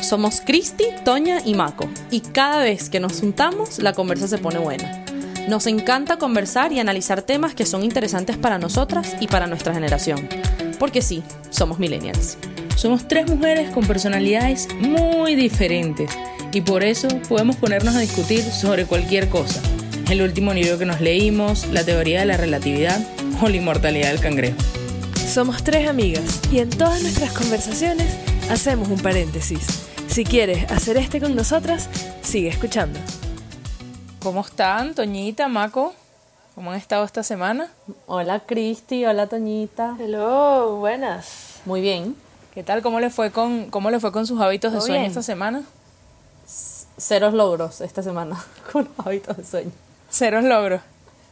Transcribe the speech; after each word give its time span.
Somos 0.00 0.40
Cristi, 0.40 0.84
Toña 1.04 1.38
y 1.44 1.54
Maco, 1.54 1.88
y 2.10 2.20
cada 2.20 2.62
vez 2.62 2.90
que 2.90 3.00
nos 3.00 3.20
juntamos 3.20 3.78
la 3.78 3.92
conversa 3.92 4.28
se 4.28 4.38
pone 4.38 4.58
buena. 4.58 5.04
Nos 5.48 5.66
encanta 5.66 6.18
conversar 6.18 6.72
y 6.72 6.78
analizar 6.78 7.22
temas 7.22 7.54
que 7.54 7.66
son 7.66 7.82
interesantes 7.82 8.36
para 8.36 8.58
nosotras 8.58 9.16
y 9.20 9.26
para 9.26 9.46
nuestra 9.46 9.74
generación. 9.74 10.28
Porque 10.78 11.02
sí, 11.02 11.22
somos 11.50 11.78
millennials. 11.78 12.38
Somos 12.76 13.06
tres 13.08 13.28
mujeres 13.28 13.70
con 13.70 13.86
personalidades 13.86 14.68
muy 14.80 15.34
diferentes 15.34 16.10
y 16.52 16.60
por 16.60 16.82
eso 16.82 17.08
podemos 17.28 17.56
ponernos 17.56 17.94
a 17.96 18.00
discutir 18.00 18.42
sobre 18.44 18.86
cualquier 18.86 19.28
cosa. 19.28 19.60
El 20.10 20.22
último 20.22 20.52
libro 20.52 20.78
que 20.78 20.84
nos 20.84 21.00
leímos, 21.00 21.66
la 21.68 21.84
teoría 21.84 22.20
de 22.20 22.26
la 22.26 22.36
relatividad 22.36 23.00
o 23.40 23.48
la 23.48 23.56
inmortalidad 23.56 24.10
del 24.10 24.20
cangrejo. 24.20 24.58
Somos 25.26 25.62
tres 25.64 25.88
amigas 25.88 26.40
y 26.52 26.58
en 26.58 26.70
todas 26.70 27.02
nuestras 27.02 27.32
conversaciones 27.32 28.08
hacemos 28.52 28.88
un 28.88 28.98
paréntesis. 29.00 29.86
Si 30.08 30.24
quieres 30.24 30.70
hacer 30.70 30.98
este 30.98 31.20
con 31.20 31.34
nosotras, 31.34 31.88
sigue 32.20 32.48
escuchando. 32.48 33.00
¿Cómo 34.22 34.42
están, 34.42 34.94
Toñita, 34.94 35.48
Maco? 35.48 35.94
¿Cómo 36.54 36.70
han 36.70 36.76
estado 36.76 37.04
esta 37.04 37.22
semana? 37.22 37.70
Hola 38.06 38.40
Cristi, 38.40 39.06
hola 39.06 39.26
Toñita. 39.26 39.96
Hello, 39.98 40.76
buenas. 40.76 41.60
Muy 41.64 41.80
bien. 41.80 42.14
¿Qué 42.52 42.62
tal? 42.62 42.82
¿Cómo 42.82 43.00
le 43.00 43.08
fue 43.08 43.30
con, 43.30 43.70
cómo 43.70 43.90
le 43.90 43.98
fue 44.00 44.12
con 44.12 44.26
sus 44.26 44.38
hábitos 44.38 44.72
de 44.72 44.78
¿Todo 44.78 44.86
sueño 44.86 45.00
bien? 45.00 45.10
esta 45.10 45.22
semana? 45.22 45.62
Ceros 46.98 47.32
logros 47.32 47.80
esta 47.80 48.02
semana 48.02 48.44
con 48.72 48.84
los 48.84 49.06
hábitos 49.06 49.34
de 49.38 49.44
sueño. 49.44 49.72
Ceros 50.10 50.44
logros. 50.44 50.82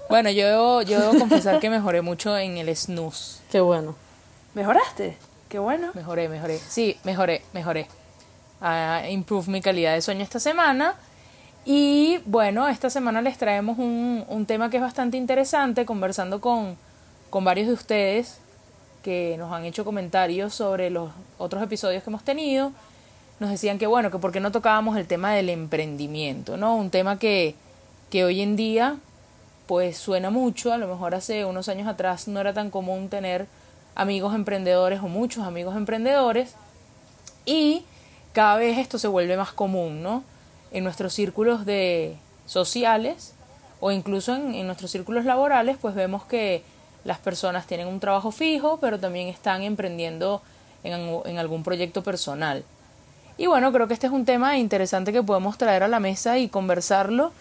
Bueno, 0.08 0.30
yo 0.30 0.46
debo, 0.46 0.82
yo 0.82 0.98
debo 0.98 1.18
confesar 1.18 1.60
que 1.60 1.68
mejoré 1.68 2.00
mucho 2.00 2.36
en 2.38 2.56
el 2.56 2.74
snooze. 2.74 3.40
Qué 3.52 3.60
bueno. 3.60 3.94
¿Mejoraste? 4.54 5.18
Qué 5.50 5.58
bueno. 5.58 5.90
Mejoré, 5.94 6.28
mejoré. 6.28 6.58
Sí, 6.58 6.96
mejoré, 7.02 7.42
mejoré. 7.52 7.88
Ah, 8.60 9.02
improve 9.10 9.50
mi 9.50 9.60
calidad 9.60 9.94
de 9.94 10.00
sueño 10.00 10.22
esta 10.22 10.38
semana. 10.38 10.94
Y 11.64 12.18
bueno, 12.24 12.68
esta 12.68 12.88
semana 12.88 13.20
les 13.20 13.36
traemos 13.36 13.76
un, 13.76 14.24
un 14.28 14.46
tema 14.46 14.70
que 14.70 14.76
es 14.76 14.82
bastante 14.82 15.16
interesante, 15.16 15.84
conversando 15.84 16.40
con, 16.40 16.76
con 17.30 17.42
varios 17.42 17.66
de 17.66 17.74
ustedes 17.74 18.38
que 19.02 19.34
nos 19.38 19.52
han 19.52 19.64
hecho 19.64 19.84
comentarios 19.84 20.54
sobre 20.54 20.88
los 20.88 21.10
otros 21.36 21.60
episodios 21.64 22.04
que 22.04 22.10
hemos 22.10 22.22
tenido. 22.22 22.70
Nos 23.40 23.50
decían 23.50 23.78
que 23.78 23.88
bueno, 23.88 24.12
que 24.12 24.18
por 24.18 24.30
qué 24.30 24.38
no 24.38 24.52
tocábamos 24.52 24.96
el 24.98 25.08
tema 25.08 25.34
del 25.34 25.48
emprendimiento, 25.48 26.56
¿no? 26.56 26.76
Un 26.76 26.90
tema 26.90 27.18
que, 27.18 27.56
que 28.08 28.24
hoy 28.24 28.40
en 28.40 28.54
día 28.54 28.98
pues 29.66 29.98
suena 29.98 30.30
mucho, 30.30 30.72
a 30.72 30.78
lo 30.78 30.86
mejor 30.86 31.16
hace 31.16 31.44
unos 31.44 31.68
años 31.68 31.88
atrás 31.88 32.28
no 32.28 32.40
era 32.40 32.52
tan 32.52 32.70
común 32.70 33.08
tener 33.08 33.48
amigos 33.94 34.34
emprendedores 34.34 35.00
o 35.00 35.08
muchos 35.08 35.44
amigos 35.44 35.76
emprendedores 35.76 36.54
y 37.44 37.84
cada 38.32 38.56
vez 38.56 38.78
esto 38.78 38.98
se 38.98 39.08
vuelve 39.08 39.36
más 39.36 39.52
común, 39.52 40.02
¿no? 40.02 40.22
En 40.70 40.84
nuestros 40.84 41.12
círculos 41.12 41.66
de 41.66 42.16
sociales 42.46 43.34
o 43.80 43.90
incluso 43.90 44.34
en, 44.34 44.54
en 44.54 44.66
nuestros 44.66 44.90
círculos 44.90 45.24
laborales, 45.24 45.76
pues 45.80 45.94
vemos 45.94 46.24
que 46.24 46.62
las 47.04 47.18
personas 47.18 47.66
tienen 47.66 47.88
un 47.88 48.00
trabajo 48.00 48.30
fijo, 48.30 48.78
pero 48.80 49.00
también 49.00 49.28
están 49.28 49.62
emprendiendo 49.62 50.42
en, 50.84 51.20
en 51.24 51.38
algún 51.38 51.62
proyecto 51.62 52.02
personal. 52.02 52.64
Y 53.38 53.46
bueno, 53.46 53.72
creo 53.72 53.88
que 53.88 53.94
este 53.94 54.06
es 54.06 54.12
un 54.12 54.26
tema 54.26 54.58
interesante 54.58 55.12
que 55.12 55.22
podemos 55.22 55.56
traer 55.56 55.82
a 55.82 55.88
la 55.88 55.98
mesa 55.98 56.38
y 56.38 56.48
conversarlo 56.48 57.32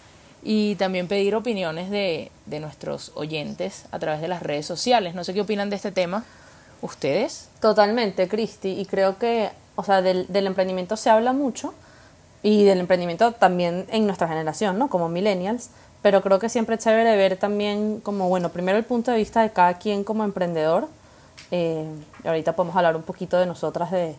y 0.42 0.76
también 0.76 1.08
pedir 1.08 1.34
opiniones 1.34 1.90
de, 1.90 2.30
de 2.46 2.60
nuestros 2.60 3.12
oyentes 3.14 3.84
a 3.90 3.98
través 3.98 4.22
de 4.22 4.28
las 4.28 4.42
redes 4.42 4.64
sociales. 4.64 5.14
No 5.14 5.24
sé 5.24 5.34
qué 5.34 5.42
opinan 5.42 5.68
de 5.68 5.76
este 5.76 5.92
tema 5.92 6.24
ustedes. 6.82 7.48
Totalmente, 7.60 8.28
Cristi. 8.28 8.80
Y 8.80 8.86
creo 8.86 9.18
que, 9.18 9.50
o 9.76 9.84
sea, 9.84 10.02
del, 10.02 10.26
del 10.28 10.46
emprendimiento 10.46 10.96
se 10.96 11.10
habla 11.10 11.32
mucho 11.32 11.74
y 12.42 12.64
del 12.64 12.80
emprendimiento 12.80 13.32
también 13.32 13.86
en 13.90 14.06
nuestra 14.06 14.28
generación, 14.28 14.78
¿no? 14.78 14.88
Como 14.88 15.08
millennials. 15.08 15.70
Pero 16.02 16.22
creo 16.22 16.38
que 16.38 16.48
siempre 16.48 16.76
es 16.76 16.82
chévere 16.82 17.16
ver 17.16 17.36
también 17.36 18.00
como, 18.00 18.28
bueno, 18.28 18.48
primero 18.48 18.78
el 18.78 18.84
punto 18.84 19.10
de 19.10 19.18
vista 19.18 19.42
de 19.42 19.50
cada 19.50 19.74
quien 19.74 20.02
como 20.02 20.24
emprendedor. 20.24 20.88
Eh, 21.50 21.86
ahorita 22.24 22.54
podemos 22.54 22.74
hablar 22.76 22.96
un 22.96 23.02
poquito 23.02 23.38
de 23.38 23.46
nosotras, 23.46 23.90
de, 23.90 24.16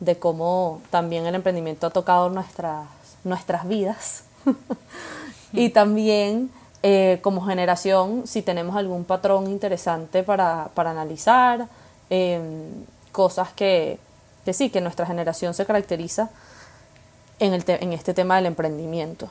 de 0.00 0.18
cómo 0.18 0.80
también 0.90 1.26
el 1.26 1.34
emprendimiento 1.34 1.86
ha 1.86 1.90
tocado 1.90 2.30
nuestras, 2.30 2.86
nuestras 3.24 3.68
vidas. 3.68 4.24
y 5.52 5.70
también 5.70 6.50
eh, 6.82 7.18
como 7.22 7.44
generación, 7.44 8.26
si 8.26 8.40
tenemos 8.40 8.76
algún 8.76 9.04
patrón 9.04 9.48
interesante 9.48 10.22
para, 10.22 10.70
para 10.74 10.92
analizar, 10.92 11.68
eh, 12.10 12.40
cosas 13.12 13.52
que, 13.52 13.98
que 14.44 14.52
sí, 14.52 14.70
que 14.70 14.80
nuestra 14.80 15.06
generación 15.06 15.54
se 15.54 15.66
caracteriza 15.66 16.30
en, 17.38 17.54
el 17.54 17.64
te- 17.64 17.82
en 17.82 17.92
este 17.92 18.14
tema 18.14 18.36
del 18.36 18.46
emprendimiento. 18.46 19.28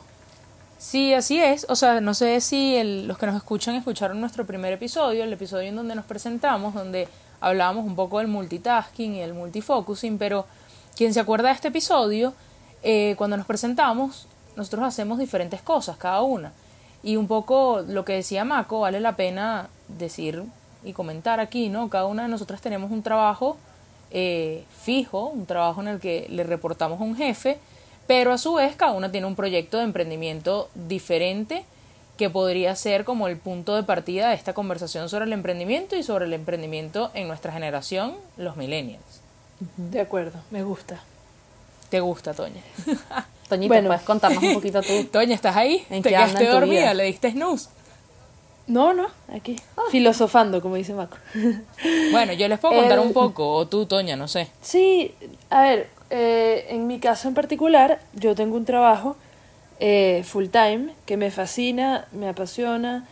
Sí, 0.79 1.13
así 1.13 1.41
es. 1.41 1.65
O 1.69 1.75
sea, 1.75 2.01
no 2.01 2.13
sé 2.13 2.39
si 2.41 2.75
el- 2.75 3.07
los 3.07 3.17
que 3.17 3.25
nos 3.25 3.35
escuchan 3.35 3.75
escucharon 3.75 4.19
nuestro 4.21 4.45
primer 4.45 4.73
episodio, 4.73 5.23
el 5.23 5.33
episodio 5.33 5.69
en 5.69 5.75
donde 5.75 5.95
nos 5.95 6.05
presentamos, 6.05 6.73
donde 6.73 7.07
hablábamos 7.41 7.85
un 7.85 7.95
poco 7.95 8.19
del 8.19 8.27
multitasking 8.27 9.15
y 9.15 9.21
el 9.21 9.33
multifocusing, 9.33 10.17
pero 10.17 10.45
quien 10.95 11.13
se 11.13 11.19
acuerda 11.19 11.49
de 11.49 11.55
este 11.55 11.67
episodio, 11.69 12.33
eh, 12.83 13.15
cuando 13.17 13.37
nos 13.37 13.45
presentamos, 13.47 14.27
nosotros 14.55 14.85
hacemos 14.85 15.19
diferentes 15.19 15.61
cosas, 15.61 15.97
cada 15.97 16.21
una. 16.21 16.51
Y 17.03 17.15
un 17.15 17.27
poco 17.27 17.81
lo 17.87 18.05
que 18.05 18.13
decía 18.13 18.43
Mako, 18.45 18.81
vale 18.81 18.99
la 18.99 19.15
pena 19.15 19.69
decir 19.87 20.43
y 20.83 20.93
comentar 20.93 21.39
aquí, 21.39 21.69
¿no? 21.69 21.89
Cada 21.89 22.05
una 22.05 22.23
de 22.23 22.29
nosotras 22.29 22.61
tenemos 22.61 22.91
un 22.91 23.03
trabajo 23.03 23.57
eh, 24.11 24.63
fijo, 24.81 25.25
un 25.25 25.45
trabajo 25.45 25.81
en 25.81 25.87
el 25.89 25.99
que 25.99 26.27
le 26.29 26.43
reportamos 26.43 26.99
a 27.01 27.03
un 27.03 27.15
jefe, 27.15 27.57
pero 28.07 28.31
a 28.31 28.37
su 28.37 28.53
vez 28.53 28.75
cada 28.75 28.93
una 28.93 29.11
tiene 29.11 29.27
un 29.27 29.35
proyecto 29.35 29.77
de 29.77 29.83
emprendimiento 29.83 30.69
diferente 30.75 31.65
que 32.17 32.29
podría 32.29 32.75
ser 32.75 33.03
como 33.03 33.27
el 33.27 33.37
punto 33.37 33.75
de 33.75 33.83
partida 33.83 34.29
de 34.29 34.35
esta 34.35 34.53
conversación 34.53 35.07
sobre 35.09 35.25
el 35.25 35.33
emprendimiento 35.33 35.95
y 35.95 36.03
sobre 36.03 36.25
el 36.25 36.33
emprendimiento 36.33 37.11
en 37.13 37.27
nuestra 37.27 37.51
generación, 37.51 38.15
los 38.37 38.57
millennials. 38.57 39.03
De 39.75 39.99
acuerdo, 39.99 40.39
me 40.49 40.63
gusta. 40.63 41.03
¿Te 41.89 41.99
gusta, 41.99 42.33
Toña? 42.33 42.61
Toñita, 43.49 43.73
Bueno. 43.73 43.89
¿puedes 43.89 44.03
contarnos 44.03 44.43
un 44.43 44.53
poquito 44.55 44.81
tú? 44.81 45.05
Toña, 45.11 45.35
¿estás 45.35 45.55
ahí? 45.55 45.85
¿En 45.89 46.01
¿Te 46.01 46.09
quedaste 46.09 46.47
dormida? 46.47 46.93
¿Le 46.93 47.03
diste 47.03 47.31
snooze? 47.31 47.69
No, 48.67 48.93
no, 48.93 49.07
aquí. 49.33 49.55
Filosofando, 49.91 50.61
como 50.61 50.75
dice 50.75 50.93
Maco. 50.93 51.17
Bueno, 52.11 52.33
yo 52.33 52.47
les 52.47 52.59
puedo 52.59 52.73
contar 52.75 52.99
un 52.99 53.13
poco, 53.13 53.51
o 53.53 53.67
tú, 53.67 53.85
Toña, 53.85 54.15
no 54.15 54.27
sé. 54.27 54.47
Sí, 54.61 55.13
a 55.49 55.61
ver, 55.63 55.89
eh, 56.09 56.65
en 56.69 56.87
mi 56.87 56.99
caso 56.99 57.27
en 57.27 57.33
particular, 57.33 57.99
yo 58.13 58.33
tengo 58.35 58.55
un 58.55 58.63
trabajo 58.65 59.15
eh, 59.79 60.23
full 60.25 60.47
time 60.47 60.89
que 61.05 61.17
me 61.17 61.31
fascina, 61.31 62.05
me 62.13 62.27
apasiona 62.29 63.05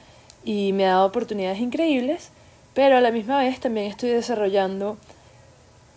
y 0.45 0.71
me 0.73 0.85
ha 0.85 0.91
dado 0.91 1.05
oportunidades 1.07 1.59
increíbles, 1.59 2.29
pero 2.73 2.97
a 2.97 3.01
la 3.01 3.11
misma 3.11 3.39
vez 3.39 3.59
también 3.59 3.87
estoy 3.87 4.09
desarrollando, 4.11 4.97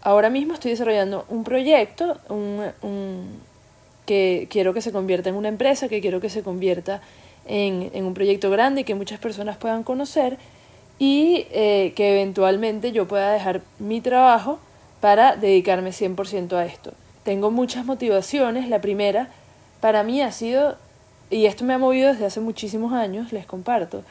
ahora 0.02 0.28
mismo 0.30 0.54
estoy 0.54 0.72
desarrollando 0.72 1.24
un 1.28 1.44
proyecto 1.44 2.18
un, 2.28 2.64
un- 2.82 3.40
que 4.06 4.46
quiero 4.50 4.72
que 4.74 4.80
se 4.82 4.90
convierta 4.92 5.28
en 5.28 5.34
una 5.36 5.48
empresa, 5.48 5.88
que 5.88 6.00
quiero 6.00 6.20
que 6.20 6.30
se 6.30 6.42
convierta 6.42 6.94
en, 6.96 7.00
en 7.48 8.04
un 8.04 8.14
proyecto 8.14 8.50
grande 8.50 8.84
que 8.84 8.94
muchas 8.94 9.18
personas 9.18 9.56
puedan 9.56 9.82
conocer 9.82 10.38
y 10.98 11.46
eh, 11.52 11.92
que 11.94 12.12
eventualmente 12.12 12.92
yo 12.92 13.06
pueda 13.06 13.32
dejar 13.32 13.62
mi 13.78 14.00
trabajo 14.00 14.58
para 15.00 15.36
dedicarme 15.36 15.90
100% 15.90 16.52
a 16.54 16.66
esto. 16.66 16.92
Tengo 17.22 17.50
muchas 17.50 17.84
motivaciones. 17.84 18.68
La 18.68 18.80
primera, 18.80 19.28
para 19.80 20.02
mí 20.02 20.20
ha 20.20 20.32
sido, 20.32 20.76
y 21.30 21.46
esto 21.46 21.64
me 21.64 21.74
ha 21.74 21.78
movido 21.78 22.08
desde 22.08 22.26
hace 22.26 22.40
muchísimos 22.40 22.92
años, 22.92 23.32
les 23.32 23.46
comparto, 23.46 24.02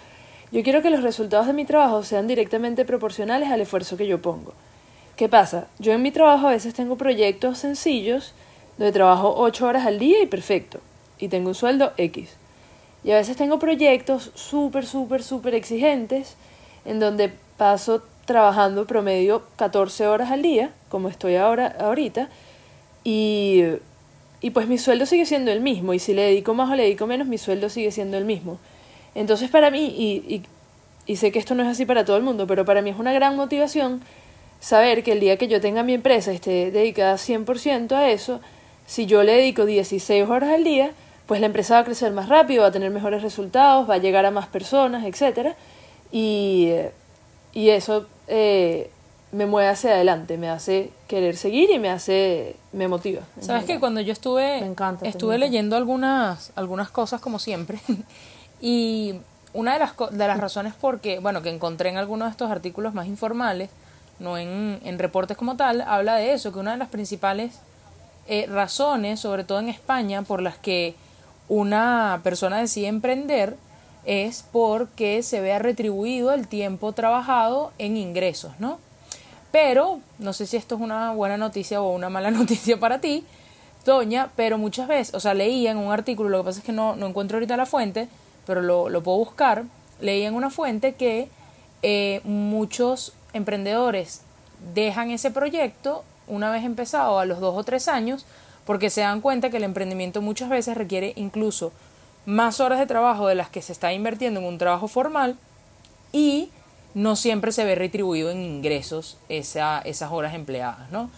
yo 0.51 0.63
quiero 0.63 0.81
que 0.81 0.89
los 0.89 1.03
resultados 1.03 1.47
de 1.47 1.53
mi 1.53 1.65
trabajo 1.65 2.03
sean 2.03 2.25
directamente 2.25 2.85
proporcionales 2.85 3.49
al 3.49 3.59
esfuerzo 3.59 3.97
que 3.97 4.07
yo 4.07 4.21
pongo. 4.21 4.53
¿Qué 5.17 5.27
pasa? 5.27 5.67
Yo 5.77 5.91
en 5.91 6.01
mi 6.01 6.11
trabajo 6.11 6.47
a 6.47 6.51
veces 6.51 6.73
tengo 6.73 6.95
proyectos 6.95 7.57
sencillos 7.57 8.33
donde 8.77 8.93
trabajo 8.93 9.33
8 9.35 9.65
horas 9.65 9.85
al 9.85 9.99
día 9.99 10.21
y 10.21 10.27
perfecto, 10.27 10.79
y 11.19 11.27
tengo 11.27 11.49
un 11.49 11.55
sueldo 11.55 11.91
X. 11.97 12.36
Y 13.07 13.13
a 13.13 13.15
veces 13.15 13.37
tengo 13.37 13.57
proyectos 13.57 14.31
súper, 14.35 14.85
súper, 14.85 15.23
súper 15.23 15.55
exigentes 15.55 16.35
en 16.83 16.99
donde 16.99 17.31
paso 17.55 18.03
trabajando 18.25 18.85
promedio 18.85 19.43
14 19.55 20.07
horas 20.07 20.29
al 20.29 20.41
día, 20.41 20.71
como 20.89 21.07
estoy 21.07 21.37
ahora 21.37 21.73
ahorita, 21.79 22.27
y, 23.05 23.63
y 24.41 24.49
pues 24.49 24.67
mi 24.67 24.77
sueldo 24.77 25.05
sigue 25.05 25.25
siendo 25.25 25.51
el 25.53 25.61
mismo, 25.61 25.93
y 25.93 25.99
si 25.99 26.13
le 26.13 26.23
dedico 26.23 26.53
más 26.53 26.69
o 26.69 26.75
le 26.75 26.83
dedico 26.83 27.07
menos, 27.07 27.27
mi 27.27 27.37
sueldo 27.37 27.69
sigue 27.69 27.93
siendo 27.93 28.17
el 28.17 28.25
mismo. 28.25 28.59
Entonces 29.15 29.49
para 29.49 29.71
mí, 29.71 29.85
y, 29.85 30.43
y, 31.07 31.15
sé 31.15 31.31
que 31.31 31.39
esto 31.39 31.55
no 31.55 31.63
es 31.63 31.69
así 31.69 31.85
para 31.85 32.03
todo 32.03 32.17
el 32.17 32.23
mundo, 32.23 32.45
pero 32.45 32.65
para 32.65 32.81
mí 32.81 32.89
es 32.89 32.99
una 32.99 33.13
gran 33.13 33.37
motivación 33.37 34.01
saber 34.59 35.01
que 35.01 35.13
el 35.13 35.21
día 35.21 35.37
que 35.37 35.47
yo 35.47 35.61
tenga 35.61 35.81
mi 35.81 35.93
empresa 35.93 36.33
esté 36.33 36.71
dedicada 36.71 37.15
100% 37.15 37.93
a 37.93 38.09
eso, 38.09 38.41
si 38.85 39.05
yo 39.05 39.23
le 39.23 39.31
dedico 39.31 39.65
16 39.65 40.27
horas 40.27 40.49
al 40.49 40.65
día, 40.65 40.91
pues 41.27 41.41
la 41.41 41.47
empresa 41.47 41.75
va 41.75 41.79
a 41.81 41.83
crecer 41.83 42.11
más 42.13 42.29
rápido, 42.29 42.63
va 42.63 42.69
a 42.69 42.71
tener 42.71 42.89
mejores 42.89 43.21
resultados, 43.21 43.89
va 43.89 43.95
a 43.95 43.97
llegar 43.97 44.25
a 44.25 44.31
más 44.31 44.47
personas, 44.47 45.05
etcétera 45.05 45.55
Y, 46.11 46.71
y 47.53 47.69
eso 47.69 48.07
eh, 48.27 48.89
me 49.33 49.45
mueve 49.45 49.67
hacia 49.69 49.91
adelante, 49.91 50.37
me 50.37 50.49
hace 50.49 50.89
querer 51.07 51.35
seguir 51.35 51.69
y 51.69 51.79
me 51.79 51.89
hace, 51.89 52.55
me 52.71 52.87
motiva. 52.87 53.21
Sabes 53.41 53.65
que 53.65 53.79
cuando 53.79 53.99
yo 53.99 54.13
estuve, 54.13 54.61
Me 54.61 54.67
encanta, 54.67 55.03
te 55.03 55.09
estuve 55.09 55.37
leyendo 55.37 55.75
algunas, 55.75 56.53
algunas 56.55 56.89
cosas 56.89 57.19
como 57.19 57.39
siempre 57.39 57.79
y 58.61 59.15
una 59.53 59.73
de 59.73 59.79
las, 59.79 59.93
de 60.11 60.27
las 60.27 60.39
razones 60.39 60.73
porque, 60.79 61.19
bueno, 61.19 61.41
que 61.41 61.49
encontré 61.49 61.89
en 61.89 61.97
algunos 61.97 62.27
de 62.29 62.31
estos 62.31 62.49
artículos 62.49 62.93
más 62.93 63.07
informales, 63.07 63.69
no 64.19 64.37
en, 64.37 64.79
en 64.83 64.97
reportes 64.97 65.35
como 65.35 65.57
tal, 65.57 65.81
habla 65.81 66.15
de 66.15 66.33
eso, 66.33 66.53
que 66.53 66.59
una 66.59 66.71
de 66.71 66.77
las 66.77 66.89
principales 66.89 67.59
eh, 68.27 68.45
razones, 68.47 69.19
sobre 69.19 69.43
todo 69.43 69.59
en 69.59 69.69
España, 69.69 70.21
por 70.21 70.41
las 70.41 70.57
que 70.57 70.95
una 71.49 72.21
persona 72.23 72.57
decide 72.57 72.87
emprender 72.87 73.55
es 74.05 74.45
porque 74.51 75.21
se 75.23 75.41
vea 75.41 75.59
retribuido 75.59 76.33
el 76.33 76.47
tiempo 76.47 76.93
trabajado 76.93 77.71
en 77.77 77.97
ingresos, 77.97 78.53
¿no? 78.59 78.79
Pero, 79.51 79.99
no 80.19 80.33
sé 80.33 80.45
si 80.45 80.57
esto 80.57 80.75
es 80.75 80.81
una 80.81 81.11
buena 81.11 81.37
noticia 81.37 81.81
o 81.81 81.91
una 81.91 82.09
mala 82.09 82.31
noticia 82.31 82.79
para 82.79 82.99
ti, 82.99 83.25
Doña, 83.85 84.29
pero 84.35 84.57
muchas 84.57 84.87
veces, 84.89 85.13
o 85.13 85.19
sea, 85.21 85.33
leía 85.33 85.71
en 85.71 85.77
un 85.77 85.93
artículo, 85.93 86.27
lo 86.27 86.39
que 86.39 86.43
pasa 86.45 86.59
es 86.59 86.65
que 86.65 86.73
no, 86.73 86.97
no 86.97 87.07
encuentro 87.07 87.37
ahorita 87.37 87.55
la 87.55 87.65
fuente, 87.65 88.09
pero 88.45 88.61
lo, 88.61 88.89
lo 88.89 89.01
puedo 89.01 89.17
buscar, 89.17 89.63
leía 90.01 90.27
en 90.27 90.33
una 90.33 90.49
fuente 90.49 90.95
que 90.95 91.29
eh, 91.83 92.19
muchos 92.25 93.13
emprendedores 93.31 94.21
dejan 94.73 95.11
ese 95.11 95.31
proyecto 95.31 96.03
una 96.27 96.51
vez 96.51 96.65
empezado 96.65 97.19
a 97.19 97.25
los 97.25 97.39
dos 97.39 97.55
o 97.55 97.63
tres 97.63 97.87
años 97.87 98.25
porque 98.67 98.91
se 98.91 99.01
dan 99.01 99.21
cuenta 99.21 99.49
que 99.49 99.57
el 99.57 99.63
emprendimiento 99.63 100.21
muchas 100.21 100.49
veces 100.49 100.77
requiere 100.77 101.13
incluso 101.15 101.71
más 102.27 102.59
horas 102.59 102.77
de 102.77 102.85
trabajo 102.85 103.25
de 103.27 103.33
las 103.33 103.49
que 103.49 103.63
se 103.63 103.71
está 103.71 103.93
invirtiendo 103.93 104.39
en 104.39 104.45
un 104.45 104.59
trabajo 104.59 104.87
formal 104.87 105.37
y 106.11 106.51
no 106.93 107.15
siempre 107.15 107.51
se 107.51 107.65
ve 107.65 107.73
retribuido 107.73 108.29
en 108.29 108.43
ingresos 108.43 109.17
esa, 109.29 109.79
esas 109.79 110.11
horas 110.11 110.35
empleadas, 110.35 110.91
¿no? 110.91 111.09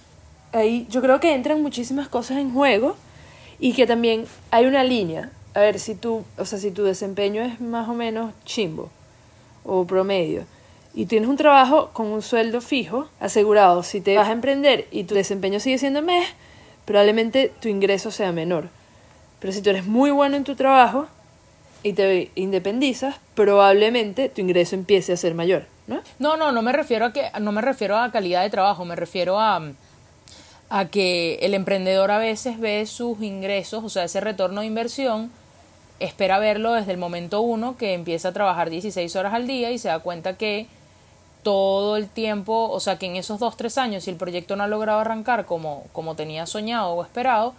ahí 0.54 0.88
yo 0.90 1.02
creo 1.02 1.20
que 1.20 1.34
entran 1.34 1.62
muchísimas 1.62 2.08
cosas 2.08 2.38
en 2.38 2.54
juego 2.54 2.96
y 3.60 3.74
que 3.74 3.86
también 3.86 4.26
hay 4.52 4.66
una 4.66 4.84
línea. 4.84 5.32
A 5.54 5.60
ver, 5.60 5.80
si 5.80 5.96
tú, 5.96 6.24
o 6.38 6.46
sea, 6.46 6.60
si 6.60 6.72
tu 6.72 6.84
desempeño 6.84 7.42
es 7.42 7.60
más 7.60 7.90
o 7.90 7.94
menos 7.94 8.34
chimbo 8.46 8.90
o 9.64 9.86
promedio 9.86 10.46
y 10.94 11.06
tienes 11.06 11.30
un 11.30 11.38
trabajo 11.38 11.90
con 11.94 12.08
un 12.08 12.22
sueldo 12.22 12.62
fijo 12.62 13.08
asegurado, 13.20 13.84
si 13.84 14.02
te 14.02 14.16
vas 14.16 14.30
a 14.30 14.32
emprender 14.32 14.88
y 14.92 15.04
tu 15.04 15.16
desempeño 15.16 15.60
sigue 15.60 15.78
siendo 15.78 16.02
mes, 16.02 16.28
probablemente 16.90 17.54
tu 17.62 17.68
ingreso 17.68 18.10
sea 18.10 18.32
menor. 18.32 18.68
Pero 19.40 19.54
si 19.54 19.62
tú 19.62 19.70
eres 19.70 19.86
muy 19.86 20.10
bueno 20.10 20.36
en 20.38 20.44
tu 20.44 20.56
trabajo 20.56 21.06
y 21.84 21.94
te 21.94 22.32
independizas, 22.34 23.18
probablemente 23.36 24.28
tu 24.28 24.42
ingreso 24.42 24.74
empiece 24.74 25.14
a 25.14 25.18
ser 25.18 25.36
mayor, 25.36 25.68
¿no? 25.86 26.02
No, 26.18 26.36
no, 26.36 26.52
no 26.52 26.64
me 26.64 26.72
refiero 26.72 27.06
a 27.06 27.14
que 27.14 27.30
no 27.40 27.52
me 27.52 27.62
refiero 27.62 27.96
a 27.96 28.12
calidad 28.12 28.42
de 28.42 28.50
trabajo, 28.50 28.86
me 28.86 28.96
refiero 28.96 29.40
a 29.40 29.62
a 30.72 30.86
que 30.86 31.36
el 31.44 31.54
emprendedor 31.54 32.10
a 32.10 32.18
veces 32.18 32.60
ve 32.60 32.84
sus 32.88 33.22
ingresos, 33.22 33.84
o 33.84 33.90
sea, 33.90 34.06
ese 34.06 34.20
retorno 34.20 34.62
de 34.62 34.68
inversión, 34.68 35.32
espera 36.00 36.40
verlo 36.40 36.74
desde 36.74 36.92
el 36.92 36.98
momento 36.98 37.42
uno 37.42 37.78
que 37.78 37.94
empieza 37.94 38.30
a 38.30 38.34
trabajar 38.34 38.72
16 38.72 39.16
horas 39.16 39.36
al 39.36 39.46
día 39.46 39.70
y 39.70 39.78
se 39.78 39.90
da 39.90 40.00
cuenta 40.00 40.38
que 40.38 40.66
todo 41.44 41.96
el 41.98 42.08
tiempo, 42.10 42.70
o 42.70 42.80
sea, 42.80 42.98
que 42.98 43.06
en 43.06 43.16
esos 43.16 43.40
dos, 43.40 43.56
tres 43.58 43.78
años, 43.78 44.04
si 44.04 44.10
el 44.12 44.18
proyecto 44.18 44.56
no 44.56 44.64
ha 44.64 44.68
logrado 44.68 45.00
arrancar 45.00 45.46
como, 45.46 45.84
como 45.94 46.16
tenía 46.16 46.46
soñado 46.46 46.90
o 46.92 47.04
esperado, 47.04 47.54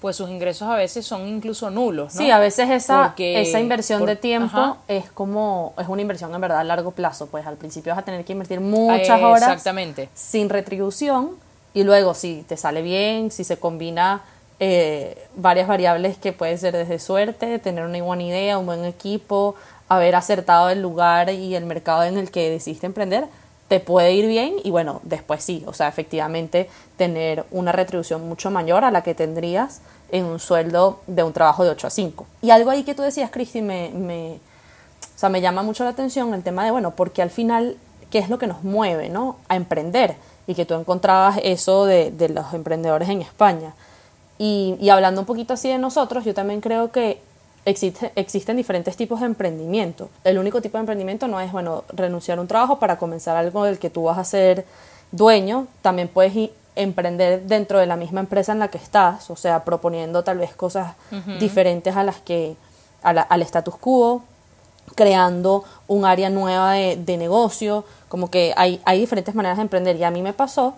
pues 0.00 0.16
sus 0.16 0.28
ingresos 0.30 0.68
a 0.68 0.76
veces 0.76 1.06
son 1.06 1.26
incluso 1.26 1.70
nulos, 1.70 2.14
¿no? 2.14 2.20
Sí, 2.20 2.30
a 2.30 2.38
veces 2.38 2.68
esa, 2.70 3.02
Porque- 3.08 3.40
esa 3.40 3.60
inversión 3.60 4.00
por- 4.00 4.08
de 4.08 4.16
tiempo 4.16 4.56
Ajá. 4.58 4.76
es 4.88 5.10
como, 5.10 5.72
es 5.78 5.88
una 5.88 6.02
inversión 6.02 6.34
en 6.34 6.40
verdad 6.40 6.58
a 6.60 6.64
largo 6.64 6.90
plazo, 6.92 7.26
pues 7.28 7.46
al 7.46 7.56
principio 7.56 7.92
vas 7.94 8.02
a 8.02 8.04
tener 8.04 8.24
que 8.24 8.32
invertir 8.32 8.60
muchas 8.60 9.20
Eh, 9.20 9.24
horas 9.24 9.42
Exactamente. 9.48 10.08
sin 10.14 10.48
retribución 10.50 11.30
y 11.74 11.82
luego 11.84 12.14
si 12.14 12.44
te 12.48 12.56
sale 12.56 12.82
bien, 12.82 13.30
si 13.30 13.42
se 13.44 13.58
combina 13.58 14.22
eh, 14.58 15.26
varias 15.34 15.68
variables 15.68 16.16
que 16.16 16.32
puede 16.32 16.56
ser 16.56 16.74
desde 16.74 16.98
suerte, 16.98 17.58
tener 17.58 17.84
una 17.84 18.02
buena 18.02 18.22
idea, 18.22 18.56
un 18.56 18.64
buen 18.64 18.86
equipo, 18.86 19.54
haber 19.88 20.14
acertado 20.14 20.68
el 20.70 20.82
lugar 20.82 21.30
y 21.30 21.54
el 21.54 21.64
mercado 21.64 22.04
en 22.04 22.18
el 22.18 22.30
que 22.30 22.50
decidiste 22.50 22.86
emprender, 22.86 23.26
te 23.68 23.80
puede 23.80 24.12
ir 24.12 24.26
bien 24.26 24.54
y 24.62 24.70
bueno, 24.70 25.00
después 25.02 25.42
sí, 25.42 25.64
o 25.66 25.72
sea, 25.72 25.88
efectivamente 25.88 26.70
tener 26.96 27.44
una 27.50 27.72
retribución 27.72 28.28
mucho 28.28 28.50
mayor 28.50 28.84
a 28.84 28.90
la 28.90 29.02
que 29.02 29.14
tendrías 29.14 29.80
en 30.10 30.24
un 30.24 30.38
sueldo 30.38 31.00
de 31.06 31.22
un 31.22 31.32
trabajo 31.32 31.64
de 31.64 31.70
8 31.70 31.86
a 31.86 31.90
5. 31.90 32.26
Y 32.42 32.50
algo 32.50 32.70
ahí 32.70 32.84
que 32.84 32.94
tú 32.94 33.02
decías, 33.02 33.30
Cristi, 33.30 33.62
me, 33.62 33.90
me, 33.90 34.34
o 34.34 35.18
sea, 35.18 35.28
me 35.28 35.40
llama 35.40 35.62
mucho 35.62 35.82
la 35.82 35.90
atención 35.90 36.32
el 36.34 36.42
tema 36.42 36.64
de, 36.64 36.70
bueno, 36.70 36.92
porque 36.92 37.22
al 37.22 37.30
final, 37.30 37.76
¿qué 38.10 38.18
es 38.18 38.28
lo 38.28 38.38
que 38.38 38.46
nos 38.46 38.62
mueve, 38.62 39.08
¿no? 39.08 39.36
A 39.48 39.56
emprender. 39.56 40.14
Y 40.46 40.54
que 40.54 40.64
tú 40.64 40.74
encontrabas 40.74 41.40
eso 41.42 41.86
de, 41.86 42.12
de 42.12 42.28
los 42.28 42.54
emprendedores 42.54 43.08
en 43.08 43.20
España. 43.20 43.74
Y, 44.38 44.76
y 44.80 44.90
hablando 44.90 45.22
un 45.22 45.26
poquito 45.26 45.54
así 45.54 45.68
de 45.68 45.78
nosotros, 45.78 46.24
yo 46.24 46.34
también 46.34 46.60
creo 46.60 46.92
que 46.92 47.20
existe, 47.66 48.12
existen 48.16 48.56
diferentes 48.56 48.96
tipos 48.96 49.20
de 49.20 49.26
emprendimiento. 49.26 50.08
El 50.24 50.38
único 50.38 50.62
tipo 50.62 50.78
de 50.78 50.80
emprendimiento 50.80 51.28
no 51.28 51.38
es, 51.40 51.52
bueno, 51.52 51.84
renunciar 51.92 52.38
a 52.38 52.40
un 52.40 52.46
trabajo 52.48 52.78
para 52.78 52.96
comenzar 52.98 53.36
algo 53.36 53.64
del 53.64 53.78
que 53.78 53.90
tú 53.90 54.04
vas 54.04 54.16
a 54.16 54.24
ser 54.24 54.64
dueño. 55.12 55.66
También 55.82 56.08
puedes 56.08 56.32
emprender 56.76 57.42
dentro 57.42 57.78
de 57.78 57.86
la 57.86 57.96
misma 57.96 58.20
empresa 58.20 58.52
en 58.52 58.58
la 58.60 58.68
que 58.68 58.78
estás, 58.78 59.28
o 59.30 59.36
sea, 59.36 59.64
proponiendo 59.64 60.22
tal 60.24 60.38
vez 60.38 60.54
cosas 60.54 60.94
diferentes 61.38 61.94
a 61.96 62.02
las 62.02 62.16
que, 62.16 62.56
a 63.02 63.12
la- 63.12 63.22
al 63.22 63.42
status 63.42 63.76
quo, 63.76 64.22
creando 64.94 65.64
un 65.88 66.04
área 66.04 66.30
nueva 66.30 66.72
de, 66.72 66.96
de 66.96 67.16
negocio, 67.16 67.84
como 68.08 68.30
que 68.30 68.52
hay, 68.56 68.80
hay 68.84 69.00
diferentes 69.00 69.34
maneras 69.34 69.56
de 69.58 69.62
emprender. 69.62 69.96
Y 69.96 70.04
a 70.04 70.10
mí 70.10 70.22
me 70.22 70.32
pasó 70.32 70.74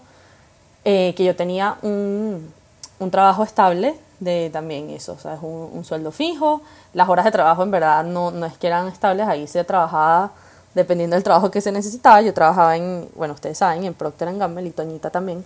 eh, 0.84 1.12
que 1.16 1.24
yo 1.24 1.36
tenía 1.36 1.76
un, 1.82 2.52
un 2.98 3.10
trabajo 3.10 3.42
estable 3.42 3.94
de 4.20 4.50
también 4.52 4.90
eso, 4.90 5.12
o 5.12 5.18
sea, 5.18 5.34
es 5.34 5.40
un, 5.42 5.70
un 5.72 5.84
sueldo 5.84 6.10
fijo, 6.10 6.62
las 6.92 7.08
horas 7.08 7.24
de 7.24 7.30
trabajo 7.30 7.62
en 7.62 7.70
verdad 7.70 8.04
no, 8.04 8.30
no 8.30 8.46
es 8.46 8.58
que 8.58 8.66
eran 8.66 8.88
estables, 8.88 9.26
ahí 9.26 9.46
se 9.46 9.62
trabajaba 9.64 10.32
dependiendo 10.74 11.16
del 11.16 11.24
trabajo 11.24 11.50
que 11.50 11.60
se 11.60 11.72
necesitaba, 11.72 12.20
yo 12.22 12.32
trabajaba 12.34 12.76
en, 12.76 13.08
bueno, 13.16 13.34
ustedes 13.34 13.58
saben, 13.58 13.84
en 13.84 13.94
Procter 13.94 14.36
Gamble 14.36 14.68
y 14.68 14.70
Toñita 14.70 15.10
también. 15.10 15.44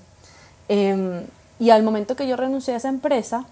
Em, 0.68 1.24
y 1.58 1.70
al 1.70 1.82
momento 1.82 2.16
que 2.16 2.26
yo 2.26 2.36
renuncié 2.36 2.74
a 2.74 2.76
esa 2.76 2.88
empresa, 2.88 3.44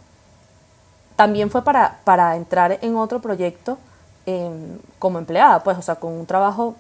también 1.17 1.51
fue 1.51 1.63
para, 1.63 2.01
para 2.05 2.37
entrar 2.37 2.79
en 2.83 2.97
otro 2.97 3.21
proyecto 3.21 3.79
em, 4.27 4.79
como 4.99 5.19
empleada, 5.19 5.63
pues, 5.63 5.79
o 5.79 5.83
sea, 5.83 5.97
con 5.97 6.13
un 6.13 6.27
trabajo 6.27 6.77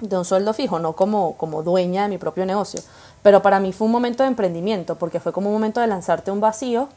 de 0.00 0.16
un 0.16 0.24
sueldo 0.24 0.54
fijo, 0.54 0.78
no 0.78 0.94
como, 0.94 1.36
como 1.36 1.62
dueña 1.62 2.02
de 2.02 2.08
mi 2.08 2.18
propio 2.18 2.46
negocio. 2.46 2.80
Pero 3.22 3.42
para 3.42 3.60
mí 3.60 3.72
fue 3.72 3.86
un 3.86 3.92
momento 3.92 4.22
de 4.22 4.28
emprendimiento, 4.28 4.96
porque 4.96 5.20
fue 5.20 5.32
como 5.32 5.48
un 5.48 5.54
momento 5.54 5.80
de 5.80 5.86
lanzarte 5.86 6.30
un 6.30 6.40
vacío 6.40 6.88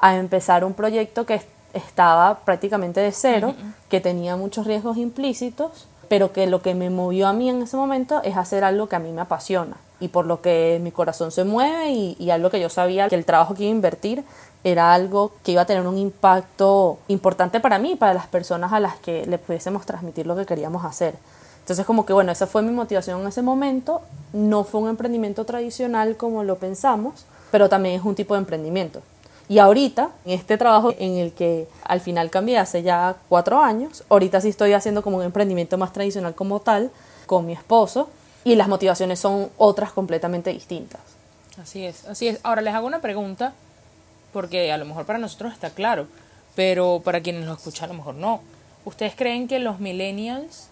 a 0.00 0.16
empezar 0.16 0.64
un 0.64 0.74
proyecto 0.74 1.26
que 1.26 1.34
es- 1.34 1.46
estaba 1.74 2.40
prácticamente 2.40 3.00
de 3.00 3.12
cero, 3.12 3.54
que 3.88 4.00
tenía 4.00 4.36
muchos 4.36 4.66
riesgos 4.66 4.96
implícitos, 4.96 5.86
pero 6.08 6.32
que 6.32 6.46
lo 6.48 6.62
que 6.62 6.74
me 6.74 6.90
movió 6.90 7.28
a 7.28 7.32
mí 7.32 7.48
en 7.48 7.62
ese 7.62 7.76
momento 7.76 8.20
es 8.24 8.36
hacer 8.36 8.64
algo 8.64 8.88
que 8.88 8.96
a 8.96 8.98
mí 8.98 9.12
me 9.12 9.20
apasiona 9.20 9.76
y 10.00 10.08
por 10.08 10.26
lo 10.26 10.40
que 10.40 10.80
mi 10.82 10.90
corazón 10.90 11.30
se 11.30 11.44
mueve 11.44 11.90
y, 11.90 12.16
y 12.18 12.30
algo 12.30 12.50
que 12.50 12.58
yo 12.58 12.68
sabía 12.68 13.08
que 13.08 13.14
el 13.14 13.24
trabajo 13.24 13.54
que 13.54 13.62
iba 13.64 13.70
a 13.72 13.74
invertir 13.76 14.24
era 14.64 14.92
algo 14.92 15.30
que 15.44 15.52
iba 15.52 15.62
a 15.62 15.66
tener 15.66 15.86
un 15.86 15.96
impacto 15.98 16.98
importante 17.08 17.60
para 17.60 17.78
mí 17.78 17.92
y 17.92 17.96
para 17.96 18.14
las 18.14 18.26
personas 18.26 18.72
a 18.72 18.80
las 18.80 18.96
que 18.96 19.24
le 19.26 19.38
pudiésemos 19.38 19.86
transmitir 19.86 20.26
lo 20.26 20.34
que 20.36 20.46
queríamos 20.46 20.84
hacer. 20.84 21.14
Entonces 21.60 21.86
como 21.86 22.04
que 22.04 22.12
bueno, 22.12 22.32
esa 22.32 22.46
fue 22.48 22.62
mi 22.62 22.72
motivación 22.72 23.20
en 23.20 23.28
ese 23.28 23.42
momento. 23.42 24.00
No 24.32 24.64
fue 24.64 24.80
un 24.80 24.88
emprendimiento 24.88 25.44
tradicional 25.44 26.16
como 26.16 26.42
lo 26.42 26.56
pensamos, 26.56 27.24
pero 27.52 27.68
también 27.68 27.94
es 28.00 28.04
un 28.04 28.14
tipo 28.16 28.34
de 28.34 28.38
emprendimiento. 28.40 29.02
Y 29.50 29.58
ahorita, 29.58 30.10
en 30.26 30.30
este 30.38 30.56
trabajo 30.56 30.94
en 30.96 31.16
el 31.16 31.32
que 31.32 31.66
al 31.82 32.00
final 32.00 32.30
cambié 32.30 32.56
hace 32.56 32.84
ya 32.84 33.16
cuatro 33.28 33.60
años, 33.60 34.04
ahorita 34.08 34.40
sí 34.40 34.48
estoy 34.48 34.74
haciendo 34.74 35.02
como 35.02 35.16
un 35.16 35.24
emprendimiento 35.24 35.76
más 35.76 35.92
tradicional 35.92 36.36
como 36.36 36.60
tal, 36.60 36.92
con 37.26 37.46
mi 37.46 37.52
esposo, 37.54 38.08
y 38.44 38.54
las 38.54 38.68
motivaciones 38.68 39.18
son 39.18 39.50
otras 39.58 39.90
completamente 39.90 40.52
distintas. 40.52 41.00
Así 41.60 41.84
es, 41.84 42.06
así 42.06 42.28
es. 42.28 42.38
Ahora 42.44 42.62
les 42.62 42.72
hago 42.74 42.86
una 42.86 43.00
pregunta, 43.00 43.52
porque 44.32 44.70
a 44.70 44.78
lo 44.78 44.84
mejor 44.84 45.04
para 45.04 45.18
nosotros 45.18 45.52
está 45.52 45.70
claro, 45.70 46.06
pero 46.54 47.02
para 47.04 47.20
quienes 47.20 47.44
lo 47.44 47.54
escuchan 47.54 47.86
a 47.90 47.92
lo 47.92 47.98
mejor 47.98 48.14
no. 48.14 48.42
¿Ustedes 48.84 49.14
creen 49.16 49.48
que 49.48 49.58
los 49.58 49.80
millennials 49.80 50.68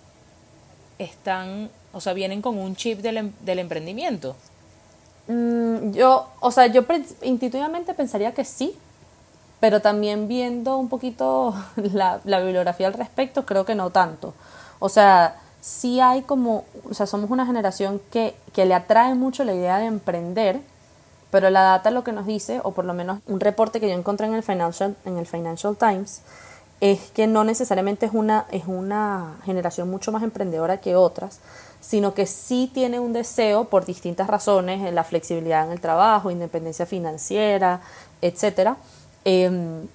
están, 1.00 1.68
o 1.92 2.00
sea, 2.00 2.12
vienen 2.12 2.42
con 2.42 2.56
un 2.56 2.76
chip 2.76 3.00
del, 3.00 3.16
em- 3.16 3.32
del 3.40 3.58
emprendimiento? 3.58 4.36
Mm, 5.28 5.92
yo, 5.92 6.26
o 6.40 6.50
sea, 6.50 6.66
yo 6.66 6.84
intuitivamente 7.22 7.94
pensaría 7.94 8.32
que 8.34 8.44
sí, 8.44 8.76
pero 9.60 9.80
también 9.80 10.28
viendo 10.28 10.78
un 10.78 10.88
poquito 10.88 11.54
la, 11.76 12.20
la 12.24 12.40
bibliografía 12.40 12.86
al 12.88 12.94
respecto, 12.94 13.46
creo 13.46 13.64
que 13.64 13.74
no 13.74 13.90
tanto. 13.90 14.34
O 14.78 14.88
sea, 14.88 15.36
sí 15.60 16.00
hay 16.00 16.22
como, 16.22 16.64
o 16.88 16.94
sea, 16.94 17.06
somos 17.06 17.30
una 17.30 17.46
generación 17.46 18.00
que, 18.10 18.34
que 18.52 18.64
le 18.64 18.74
atrae 18.74 19.14
mucho 19.14 19.44
la 19.44 19.54
idea 19.54 19.78
de 19.78 19.86
emprender, 19.86 20.60
pero 21.30 21.50
la 21.50 21.62
data 21.62 21.90
lo 21.90 22.04
que 22.04 22.12
nos 22.12 22.26
dice, 22.26 22.60
o 22.64 22.72
por 22.72 22.84
lo 22.84 22.94
menos 22.94 23.20
un 23.26 23.40
reporte 23.40 23.80
que 23.80 23.88
yo 23.88 23.94
encontré 23.94 24.26
en 24.26 24.34
el 24.34 24.42
Financial, 24.42 24.96
en 25.04 25.18
el 25.18 25.26
Financial 25.26 25.76
Times, 25.76 26.22
es 26.80 27.10
que 27.12 27.26
no 27.26 27.42
necesariamente 27.44 28.06
es 28.06 28.12
una, 28.14 28.46
es 28.52 28.64
una 28.66 29.36
generación 29.44 29.90
mucho 29.90 30.12
más 30.12 30.22
emprendedora 30.22 30.80
que 30.80 30.94
otras, 30.96 31.40
sino 31.80 32.14
que 32.14 32.26
sí 32.26 32.70
tiene 32.72 33.00
un 33.00 33.12
deseo 33.12 33.64
por 33.64 33.84
distintas 33.84 34.26
razones, 34.28 34.92
la 34.92 35.04
flexibilidad 35.04 35.64
en 35.66 35.72
el 35.72 35.80
trabajo, 35.80 36.30
independencia 36.30 36.86
financiera, 36.86 37.80
etcétera, 38.22 38.76
em, 39.24 39.86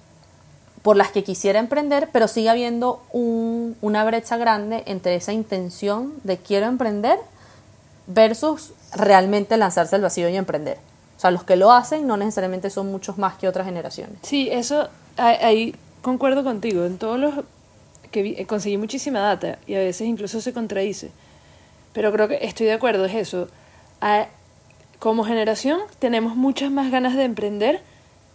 por 0.82 0.96
las 0.96 1.10
que 1.10 1.24
quisiera 1.24 1.58
emprender, 1.58 2.10
pero 2.12 2.28
sigue 2.28 2.50
habiendo 2.50 3.02
un- 3.12 3.76
una 3.80 4.04
brecha 4.04 4.36
grande 4.36 4.82
entre 4.86 5.14
esa 5.14 5.32
intención 5.32 6.12
de 6.24 6.36
quiero 6.36 6.66
emprender 6.66 7.18
versus 8.06 8.72
realmente 8.94 9.56
lanzarse 9.56 9.96
al 9.96 10.02
vacío 10.02 10.28
y 10.28 10.36
emprender. 10.36 10.78
O 11.16 11.20
sea, 11.20 11.30
los 11.30 11.44
que 11.44 11.56
lo 11.56 11.72
hacen 11.72 12.06
no 12.06 12.16
necesariamente 12.18 12.68
son 12.70 12.90
muchos 12.90 13.16
más 13.18 13.36
que 13.36 13.48
otras 13.48 13.66
generaciones. 13.66 14.18
Sí, 14.22 14.48
eso, 14.50 14.88
ahí 15.16 15.74
concuerdo 16.04 16.44
contigo. 16.44 16.84
En 16.84 16.98
todos 16.98 17.18
los 17.18 17.34
que 18.12 18.20
eh, 18.38 18.46
conseguí 18.46 18.76
muchísima 18.76 19.18
data 19.18 19.58
y 19.66 19.74
a 19.74 19.78
veces 19.80 20.06
incluso 20.06 20.40
se 20.40 20.52
contradice. 20.52 21.10
Pero 21.92 22.12
creo 22.12 22.28
que 22.28 22.38
estoy 22.42 22.66
de 22.66 22.72
acuerdo, 22.74 23.04
es 23.06 23.14
eso. 23.14 23.48
A- 24.00 24.28
como 25.00 25.24
generación 25.24 25.80
tenemos 25.98 26.36
muchas 26.36 26.70
más 26.70 26.90
ganas 26.92 27.16
de 27.16 27.24
emprender 27.24 27.80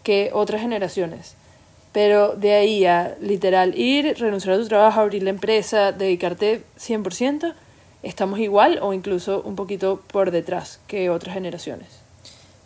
que 0.04 0.32
otras 0.34 0.62
generaciones. 0.62 1.36
Pero 1.94 2.36
de 2.36 2.54
ahí 2.54 2.86
a 2.86 3.16
literal 3.22 3.78
ir, 3.78 4.16
renunciar 4.20 4.56
a 4.56 4.60
tu 4.60 4.68
trabajo, 4.68 5.00
abrir 5.00 5.24
la 5.24 5.30
empresa, 5.32 5.92
dedicarte 5.92 6.64
100%, 6.78 7.54
estamos 8.04 8.40
igual 8.40 8.80
o 8.82 8.94
incluso 8.94 9.42
un 9.44 9.56
poquito 9.56 10.02
por 10.12 10.32
detrás 10.32 10.80
que 10.88 11.10
otras 11.10 11.34
generaciones. 11.34 11.88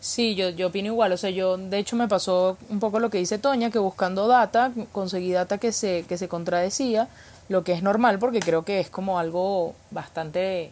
Sí, 0.04 0.36
yo, 0.36 0.50
yo 0.50 0.68
opino 0.68 0.88
igual. 0.88 1.14
O 1.14 1.18
sea, 1.18 1.30
yo, 1.30 1.56
de 1.56 1.78
hecho, 1.78 1.96
me 1.96 2.10
pasó 2.10 2.58
un 2.70 2.82
poco 2.82 3.00
lo 3.00 3.10
que 3.10 3.20
dice 3.20 3.38
Toña, 3.38 3.72
que 3.72 3.80
buscando 3.80 4.28
data, 4.28 4.74
conseguí 4.92 5.32
data 5.32 5.60
que 5.60 5.72
se, 5.72 6.04
que 6.10 6.18
se 6.18 6.28
contradecía, 6.28 7.08
lo 7.48 7.64
que 7.64 7.72
es 7.72 7.82
normal 7.84 8.20
porque 8.20 8.42
creo 8.42 8.66
que 8.66 8.82
es 8.82 8.90
como 8.90 9.18
algo 9.18 9.76
bastante, 9.92 10.72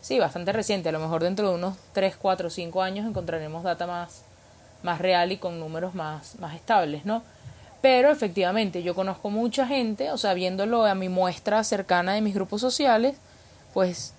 sí, 0.00 0.18
bastante 0.18 0.52
reciente. 0.52 0.88
A 0.88 0.92
lo 0.92 0.98
mejor 0.98 1.22
dentro 1.22 1.50
de 1.50 1.54
unos 1.54 1.76
3, 1.92 2.16
4, 2.16 2.50
5 2.50 2.82
años 2.82 3.06
encontraremos 3.06 3.62
data 3.62 3.86
más, 3.86 4.22
más 4.82 4.98
real 4.98 5.30
y 5.30 5.36
con 5.36 5.60
números 5.60 5.94
más, 5.94 6.36
más 6.40 6.56
estables, 6.56 7.04
¿no? 7.04 7.22
Pero 7.80 8.10
efectivamente, 8.10 8.82
yo 8.82 8.96
conozco 8.96 9.30
mucha 9.30 9.68
gente, 9.68 10.10
o 10.10 10.18
sea, 10.18 10.34
viéndolo 10.34 10.84
a 10.84 10.96
mi 10.96 11.08
muestra 11.08 11.62
cercana 11.62 12.14
de 12.14 12.22
mis 12.22 12.34
grupos 12.34 12.60
sociales, 12.60 13.18
pues 13.72 14.14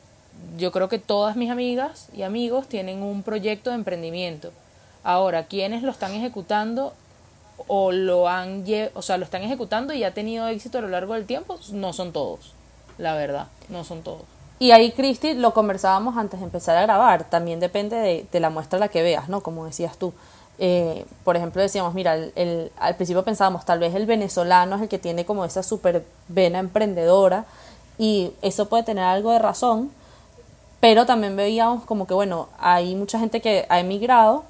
yo 0.58 0.72
creo 0.72 0.89
que 0.89 1.00
todas 1.00 1.36
mis 1.36 1.50
amigas 1.51 2.08
y 2.13 2.24
amigos 2.24 2.67
tienen 2.67 3.01
un 3.03 3.24
proyecto 3.24 3.69
de 3.69 3.75
emprendimiento. 3.77 4.51
Ahora, 5.03 5.43
quienes 5.46 5.84
lo 5.84 5.91
están 5.91 6.13
ejecutando 6.13 6.93
o 7.67 7.91
lo 7.91 8.27
han, 8.27 8.63
o 8.93 9.01
sea, 9.01 9.17
lo 9.17 9.25
están 9.25 9.43
ejecutando 9.43 9.93
y 9.93 10.03
ha 10.03 10.13
tenido 10.13 10.48
éxito 10.48 10.77
a 10.77 10.81
lo 10.81 10.88
largo 10.89 11.13
del 11.13 11.25
tiempo, 11.25 11.58
no 11.72 11.93
son 11.93 12.12
todos, 12.13 12.53
la 12.98 13.13
verdad, 13.15 13.48
no 13.69 13.84
son 13.84 14.01
todos. 14.01 14.24
Y 14.60 14.72
ahí, 14.72 14.91
Cristi, 14.91 15.34
lo 15.36 15.53
conversábamos 15.53 16.17
antes 16.17 16.39
de 16.41 16.46
empezar 16.46 16.75
a 16.77 16.81
grabar. 16.81 17.24
También 17.29 17.62
depende 17.62 17.96
de, 17.96 18.25
de 18.29 18.39
la 18.41 18.50
muestra 18.50 18.75
a 18.77 18.79
la 18.81 18.88
que 18.89 19.01
veas, 19.01 19.29
¿no? 19.29 19.39
Como 19.41 19.65
decías 19.65 19.98
tú. 19.98 20.12
Eh, 20.58 21.05
por 21.24 21.38
ejemplo, 21.38 21.62
decíamos, 21.62 21.93
mira, 21.93 22.15
el, 22.15 22.34
el- 22.36 22.72
al 22.77 22.96
principio 22.96 23.24
pensábamos, 23.24 23.63
tal 23.63 23.79
vez 23.79 23.96
el 23.96 24.05
venezolano 24.05 24.75
es 24.75 24.81
el 24.81 24.89
que 24.89 25.00
tiene 25.00 25.24
como 25.24 25.46
esa 25.46 25.63
super 25.63 26.03
vena 26.27 26.60
emprendedora 26.60 27.46
y 27.98 28.31
eso 28.41 28.67
puede 28.67 28.84
tener 28.84 29.05
algo 29.05 29.31
de 29.31 29.39
razón, 29.39 29.91
pero 30.79 31.05
también 31.05 31.36
veíamos 31.36 31.83
como 31.86 32.07
que, 32.07 32.13
bueno, 32.13 32.50
hay 32.57 32.95
mucha 32.95 33.19
gente 33.19 33.41
que 33.41 33.65
ha 33.69 33.79
emigrado, 33.79 34.43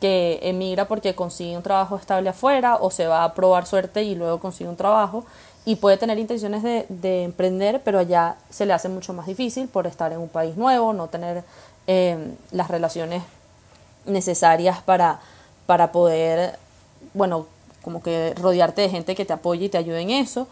que 0.00 0.38
emigra 0.42 0.88
porque 0.88 1.14
consigue 1.14 1.56
un 1.56 1.62
trabajo 1.62 1.96
estable 1.96 2.30
afuera 2.30 2.76
o 2.76 2.90
se 2.90 3.06
va 3.06 3.24
a 3.24 3.34
probar 3.34 3.66
suerte 3.66 4.02
y 4.02 4.14
luego 4.14 4.40
consigue 4.40 4.68
un 4.70 4.76
trabajo 4.76 5.24
y 5.64 5.76
puede 5.76 5.98
tener 5.98 6.18
intenciones 6.18 6.62
de, 6.62 6.86
de 6.88 7.24
emprender, 7.24 7.82
pero 7.84 7.98
allá 7.98 8.36
se 8.48 8.64
le 8.64 8.72
hace 8.72 8.88
mucho 8.88 9.12
más 9.12 9.26
difícil 9.26 9.68
por 9.68 9.86
estar 9.86 10.10
en 10.12 10.18
un 10.18 10.28
país 10.28 10.56
nuevo, 10.56 10.92
no 10.92 11.08
tener 11.08 11.44
eh, 11.86 12.34
las 12.50 12.68
relaciones 12.68 13.22
necesarias 14.06 14.80
para, 14.82 15.20
para 15.66 15.92
poder, 15.92 16.58
bueno, 17.14 17.46
como 17.82 18.02
que 18.02 18.34
rodearte 18.34 18.82
de 18.82 18.88
gente 18.88 19.14
que 19.14 19.24
te 19.24 19.32
apoye 19.32 19.66
y 19.66 19.68
te 19.68 19.78
ayude 19.78 20.00
en 20.00 20.10
eso. 20.10 20.46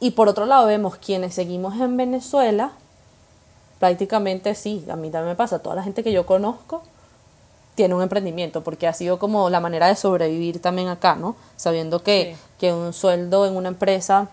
Y 0.00 0.12
por 0.12 0.28
otro 0.28 0.46
lado 0.46 0.66
vemos 0.66 0.96
quienes 0.96 1.34
seguimos 1.34 1.80
en 1.80 1.96
Venezuela, 1.96 2.72
prácticamente 3.84 4.54
sí, 4.54 4.82
a 4.90 4.96
mí 4.96 5.10
también 5.10 5.32
me 5.32 5.36
pasa, 5.36 5.58
toda 5.58 5.76
la 5.76 5.82
gente 5.82 6.02
que 6.02 6.10
yo 6.10 6.24
conozco 6.24 6.82
tiene 7.74 7.94
un 7.94 8.00
emprendimiento, 8.00 8.64
porque 8.64 8.88
ha 8.88 8.94
sido 8.94 9.18
como 9.18 9.50
la 9.50 9.60
manera 9.60 9.88
de 9.88 9.94
sobrevivir 9.94 10.62
también 10.62 10.88
acá, 10.88 11.16
¿no? 11.16 11.36
Sabiendo 11.56 12.02
que, 12.02 12.34
Sí. 12.34 12.40
que 12.60 12.72
un 12.72 12.94
sueldo 12.94 13.44
en 13.44 13.56
una 13.56 13.68
empresa 13.68 14.28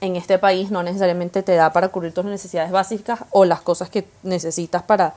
en 0.00 0.14
este 0.14 0.38
país 0.38 0.70
no 0.70 0.84
necesariamente 0.84 1.42
te 1.42 1.56
da 1.56 1.72
para 1.72 1.88
cubrir 1.88 2.14
tus 2.14 2.24
necesidades 2.24 2.70
básicas 2.70 3.18
o 3.30 3.44
las 3.44 3.60
cosas 3.60 3.90
que 3.90 4.06
necesitas 4.22 4.84
para, 4.84 5.14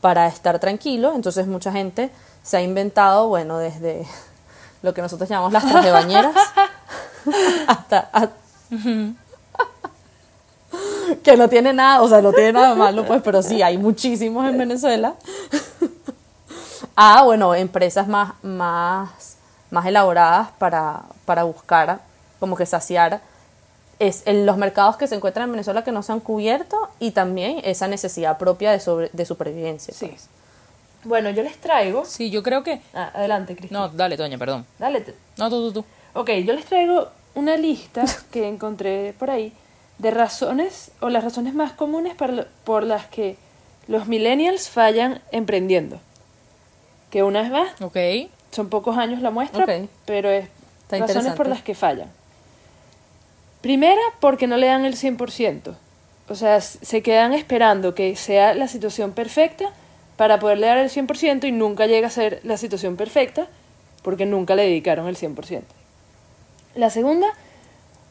para 0.00 0.28
estar 0.28 0.60
tranquilo. 0.60 1.12
Entonces 1.16 1.48
mucha 1.48 1.72
gente 1.72 2.10
se 2.44 2.56
ha 2.58 2.62
inventado, 2.62 3.26
bueno, 3.26 3.58
desde 3.58 4.06
lo 4.82 4.94
que 4.94 5.02
nosotros 5.02 5.28
llamamos 5.28 5.52
las 5.52 5.66
traje 5.68 5.90
bañeras 5.90 6.36
hasta, 7.66 8.30
que 11.22 11.36
no 11.36 11.48
tiene 11.48 11.72
nada, 11.72 12.02
o 12.02 12.08
sea, 12.08 12.20
no 12.20 12.32
tiene 12.32 12.52
nada 12.52 12.74
malo, 12.74 13.04
pues, 13.06 13.22
pero 13.22 13.42
sí, 13.42 13.62
hay 13.62 13.78
muchísimos 13.78 14.46
en 14.48 14.58
Venezuela. 14.58 15.14
a, 16.96 17.22
bueno, 17.24 17.54
empresas 17.54 18.06
más, 18.08 18.32
más, 18.42 19.36
más 19.70 19.86
elaboradas 19.86 20.50
para, 20.58 21.02
para 21.24 21.44
buscar, 21.44 22.00
como 22.40 22.56
que 22.56 22.66
saciar 22.66 23.20
es 24.00 24.22
en 24.26 24.44
los 24.44 24.56
mercados 24.56 24.96
que 24.96 25.06
se 25.06 25.14
encuentran 25.14 25.44
en 25.44 25.52
Venezuela 25.52 25.84
que 25.84 25.92
no 25.92 26.02
se 26.02 26.12
han 26.12 26.20
cubierto 26.20 26.88
y 26.98 27.12
también 27.12 27.60
esa 27.64 27.86
necesidad 27.88 28.38
propia 28.38 28.72
de, 28.72 28.80
sobre, 28.80 29.08
de 29.12 29.24
supervivencia. 29.24 29.94
Sí. 29.94 30.06
pues. 30.08 30.28
Bueno, 31.04 31.30
yo 31.30 31.42
les 31.42 31.56
traigo... 31.60 32.04
Sí, 32.04 32.30
yo 32.30 32.42
creo 32.42 32.62
que... 32.64 32.80
Ah, 32.92 33.10
adelante, 33.14 33.54
Cristina. 33.54 33.80
No, 33.80 33.88
dale, 33.90 34.16
Toña, 34.16 34.36
perdón. 34.38 34.66
Dale. 34.78 35.00
te- 35.02 35.14
No, 35.36 35.48
tú, 35.48 35.70
tú, 35.70 35.80
tú. 35.82 35.84
Ok, 36.18 36.30
yo 36.44 36.52
les 36.54 36.64
traigo 36.64 37.08
una 37.34 37.56
lista 37.56 38.04
que 38.32 38.48
encontré 38.48 39.14
por 39.18 39.30
ahí 39.30 39.52
de 39.98 40.10
razones 40.10 40.90
o 41.00 41.08
las 41.08 41.24
razones 41.24 41.54
más 41.54 41.72
comunes 41.72 42.14
para 42.14 42.46
por 42.64 42.84
las 42.84 43.06
que 43.06 43.36
los 43.86 44.06
millennials 44.06 44.68
fallan 44.68 45.20
emprendiendo. 45.30 46.00
Que 47.10 47.22
una 47.22 47.42
vez 47.42 47.50
más, 47.50 47.70
son 48.50 48.68
pocos 48.68 48.96
años 48.98 49.22
la 49.22 49.30
muestra, 49.30 49.66
pero 50.04 50.30
es 50.30 50.48
Está 50.84 51.06
razones 51.06 51.34
por 51.34 51.46
las 51.46 51.62
que 51.62 51.74
fallan. 51.74 52.10
Primera, 53.60 54.00
porque 54.20 54.46
no 54.46 54.56
le 54.56 54.66
dan 54.66 54.84
el 54.84 54.96
100%. 54.96 55.74
O 56.28 56.34
sea, 56.34 56.60
se 56.60 57.02
quedan 57.02 57.32
esperando 57.32 57.94
que 57.94 58.16
sea 58.16 58.54
la 58.54 58.68
situación 58.68 59.12
perfecta 59.12 59.72
para 60.16 60.38
poderle 60.38 60.66
dar 60.66 60.78
el 60.78 60.90
100% 60.90 61.44
y 61.44 61.52
nunca 61.52 61.86
llega 61.86 62.08
a 62.08 62.10
ser 62.10 62.40
la 62.44 62.56
situación 62.56 62.96
perfecta 62.96 63.48
porque 64.02 64.26
nunca 64.26 64.54
le 64.54 64.62
dedicaron 64.62 65.08
el 65.08 65.16
100%. 65.16 65.62
La 66.74 66.90
segunda, 66.90 67.28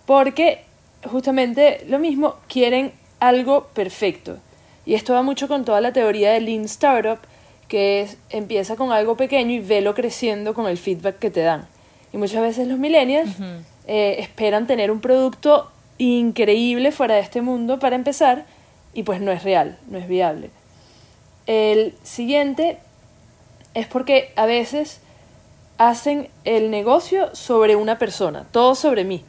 porque 0.05 0.65
justamente 1.05 1.85
lo 1.87 1.99
mismo, 1.99 2.35
quieren 2.47 2.91
algo 3.19 3.67
perfecto. 3.73 4.37
Y 4.85 4.95
esto 4.95 5.13
va 5.13 5.21
mucho 5.21 5.47
con 5.47 5.65
toda 5.65 5.81
la 5.81 5.93
teoría 5.93 6.31
de 6.31 6.41
Lean 6.41 6.65
Startup, 6.65 7.19
que 7.67 8.01
es, 8.01 8.17
empieza 8.29 8.75
con 8.75 8.91
algo 8.91 9.15
pequeño 9.15 9.51
y 9.51 9.59
velo 9.59 9.95
creciendo 9.95 10.53
con 10.53 10.67
el 10.67 10.77
feedback 10.77 11.19
que 11.19 11.31
te 11.31 11.41
dan. 11.41 11.67
Y 12.11 12.17
muchas 12.17 12.41
veces 12.41 12.67
los 12.67 12.77
millennials 12.77 13.31
eh, 13.87 14.17
esperan 14.19 14.67
tener 14.67 14.91
un 14.91 15.01
producto 15.01 15.71
increíble 15.97 16.91
fuera 16.91 17.15
de 17.15 17.21
este 17.21 17.41
mundo 17.41 17.79
para 17.79 17.95
empezar 17.95 18.45
y 18.93 19.03
pues 19.03 19.21
no 19.21 19.31
es 19.31 19.43
real, 19.43 19.77
no 19.89 19.97
es 19.97 20.07
viable. 20.07 20.49
El 21.47 21.95
siguiente 22.03 22.77
es 23.73 23.87
porque 23.87 24.31
a 24.35 24.45
veces 24.45 25.01
hacen 25.77 26.29
el 26.45 26.71
negocio 26.71 27.35
sobre 27.35 27.75
una 27.75 27.97
persona, 27.97 28.45
todo 28.51 28.75
sobre 28.75 29.03
mí. 29.03 29.23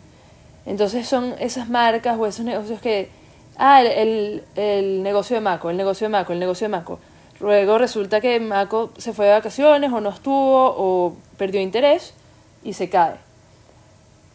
Entonces 0.67 1.07
son 1.07 1.35
esas 1.39 1.69
marcas 1.69 2.19
o 2.19 2.27
esos 2.27 2.45
negocios 2.45 2.81
que, 2.81 3.11
ah, 3.57 3.83
el, 3.83 4.43
el, 4.57 5.03
negocio 5.03 5.37
de 5.37 5.41
Maco, 5.41 5.71
el 5.71 5.77
negocio 5.77 6.07
de 6.07 6.11
Maco, 6.11 6.33
el 6.33 6.39
negocio 6.39 6.67
de 6.67 6.71
Maco. 6.71 6.99
Luego 7.41 7.79
resulta 7.79 8.21
que 8.21 8.41
Maco 8.41 8.91
se 8.97 9.13
fue 9.13 9.27
de 9.27 9.33
vacaciones 9.33 9.93
o 9.93 10.01
no 10.01 10.09
estuvo 10.11 10.75
o 10.77 11.17
perdió 11.37 11.61
interés 11.61 12.15
y 12.63 12.73
se 12.73 12.89
cae. 12.89 13.17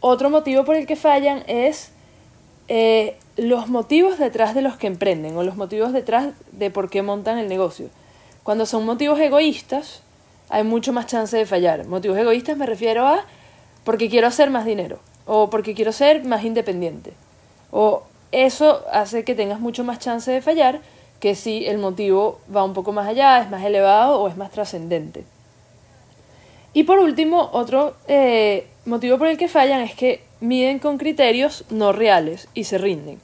Otro 0.01 0.29
motivo 0.29 0.63
por 0.65 0.75
el 0.75 0.85
que 0.85 0.95
fallan 0.95 1.43
es 1.47 1.91
eh, 2.67 3.17
los 3.35 3.67
motivos 3.67 4.19
detrás 4.19 4.53
de 4.53 4.61
los 4.61 4.77
que 4.77 4.87
emprenden 4.87 5.35
o 5.35 5.43
los 5.43 5.55
motivos 5.55 5.93
detrás 5.93 6.33
de 6.51 6.69
por 6.69 6.89
qué 6.89 7.01
montan 7.01 7.39
el 7.39 7.47
negocio. 7.47 7.89
Cuando 8.43 8.65
son 8.65 8.85
motivos 8.85 9.19
egoístas, 9.19 10.03
hay 10.49 10.63
mucho 10.63 10.93
más 10.93 11.07
chance 11.07 11.35
de 11.35 11.45
fallar. 11.45 11.87
Motivos 11.87 12.17
egoístas 12.17 12.57
me 12.57 12.67
refiero 12.67 13.07
a 13.07 13.25
porque 13.83 14.09
quiero 14.09 14.27
hacer 14.27 14.51
más 14.51 14.65
dinero 14.65 14.99
o 15.31 15.51
porque 15.51 15.75
quiero 15.75 15.91
ser 15.91 16.25
más 16.25 16.43
independiente. 16.43 17.13
O 17.71 18.01
eso 18.31 18.83
hace 18.91 19.23
que 19.23 19.35
tengas 19.35 19.59
mucho 19.59 19.83
más 19.83 19.99
chance 19.99 20.31
de 20.31 20.41
fallar 20.41 20.81
que 21.19 21.35
si 21.35 21.67
el 21.67 21.77
motivo 21.77 22.39
va 22.53 22.63
un 22.63 22.73
poco 22.73 22.91
más 22.93 23.07
allá, 23.07 23.39
es 23.39 23.49
más 23.49 23.63
elevado 23.63 24.19
o 24.19 24.27
es 24.27 24.35
más 24.37 24.49
trascendente. 24.49 25.23
Y 26.73 26.83
por 26.83 26.97
último, 26.97 27.49
otro 27.53 27.93
eh, 28.07 28.65
motivo 28.85 29.19
por 29.19 29.27
el 29.27 29.37
que 29.37 29.47
fallan 29.47 29.81
es 29.81 29.93
que 29.93 30.23
miden 30.39 30.79
con 30.79 30.97
criterios 30.97 31.63
no 31.69 31.91
reales 31.91 32.47
y 32.55 32.63
se 32.63 32.79
rinden. 32.79 33.21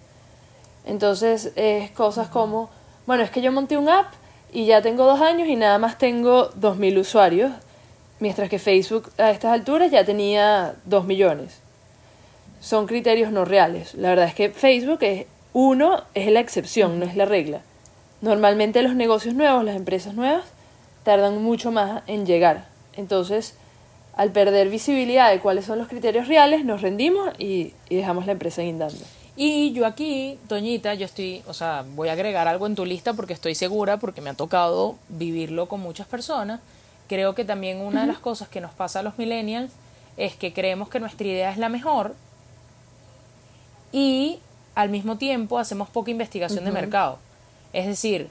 Entonces 0.86 1.54
es 1.56 1.90
cosas 1.90 2.28
como, 2.28 2.70
bueno, 3.08 3.24
es 3.24 3.32
que 3.32 3.42
yo 3.42 3.52
monté 3.52 3.78
un 3.78 3.90
app 3.90 4.14
y 4.54 4.68
ya 4.68 4.84
tengo 4.84 5.06
dos 5.06 5.22
años 5.22 5.48
y 5.48 5.56
nada 5.56 5.80
más 5.80 5.98
tengo 5.98 6.52
2.000 6.52 7.00
usuarios, 7.00 7.52
mientras 8.20 8.48
que 8.48 8.60
Facebook 8.60 9.10
a 9.18 9.32
estas 9.32 9.54
alturas 9.54 9.90
ya 9.90 10.06
tenía 10.06 10.76
2 10.86 11.06
millones. 11.06 11.65
Son 12.66 12.88
criterios 12.88 13.32
no 13.32 13.46
reales. 13.46 13.94
La 13.94 14.10
verdad 14.10 14.26
es 14.26 14.34
que 14.34 14.50
Facebook 14.50 14.98
es 15.04 15.28
uno, 15.54 16.02
es 16.16 16.32
la 16.32 16.40
excepción, 16.40 17.00
no 17.00 17.06
es 17.06 17.16
la 17.16 17.26
regla. 17.26 17.62
Normalmente 18.22 18.82
los 18.82 18.96
negocios 18.96 19.36
nuevos, 19.36 19.64
las 19.64 19.76
empresas 19.76 20.16
nuevas, 20.16 20.46
tardan 21.04 21.44
mucho 21.44 21.72
más 21.72 22.02
en 22.08 22.26
llegar. 22.26 22.66
Entonces, 22.98 23.54
al 24.16 24.32
perder 24.32 24.70
visibilidad 24.70 25.30
de 25.30 25.42
cuáles 25.42 25.66
son 25.66 25.78
los 25.78 25.88
criterios 25.90 26.28
reales, 26.28 26.66
nos 26.66 26.82
rendimos 26.82 27.30
y, 27.38 27.74
y 27.88 27.98
dejamos 27.98 28.26
la 28.26 28.32
empresa 28.32 28.64
guindando. 28.64 29.06
Y 29.36 29.72
yo 29.74 29.86
aquí, 29.86 30.40
Toñita, 30.48 30.96
yo 30.96 31.06
estoy, 31.06 31.44
o 31.46 31.54
sea, 31.54 31.86
voy 31.94 32.10
a 32.10 32.14
agregar 32.14 32.48
algo 32.48 32.66
en 32.66 32.74
tu 32.74 32.84
lista 32.84 33.14
porque 33.14 33.34
estoy 33.34 33.54
segura, 33.54 33.98
porque 33.98 34.22
me 34.22 34.32
ha 34.32 34.34
tocado 34.34 34.96
vivirlo 35.10 35.68
con 35.68 35.82
muchas 35.82 36.08
personas. 36.08 36.62
Creo 37.08 37.36
que 37.36 37.46
también 37.46 37.78
una 37.78 38.02
de 38.02 38.08
las 38.08 38.18
cosas 38.18 38.50
que 38.50 38.60
nos 38.60 38.74
pasa 38.74 39.02
a 39.02 39.04
los 39.04 39.20
millennials 39.20 39.72
es 40.18 40.36
que 40.36 40.52
creemos 40.52 40.90
que 40.90 41.00
nuestra 41.00 41.28
idea 41.28 41.52
es 41.52 41.60
la 41.60 41.70
mejor 41.70 42.16
y 43.96 44.40
al 44.76 44.90
mismo 44.90 45.18
tiempo 45.18 45.58
hacemos 45.58 45.88
poca 45.88 46.12
investigación 46.12 46.66
de 46.66 46.72
mercado. 46.72 47.18
Es 47.72 47.86
decir, 47.88 48.30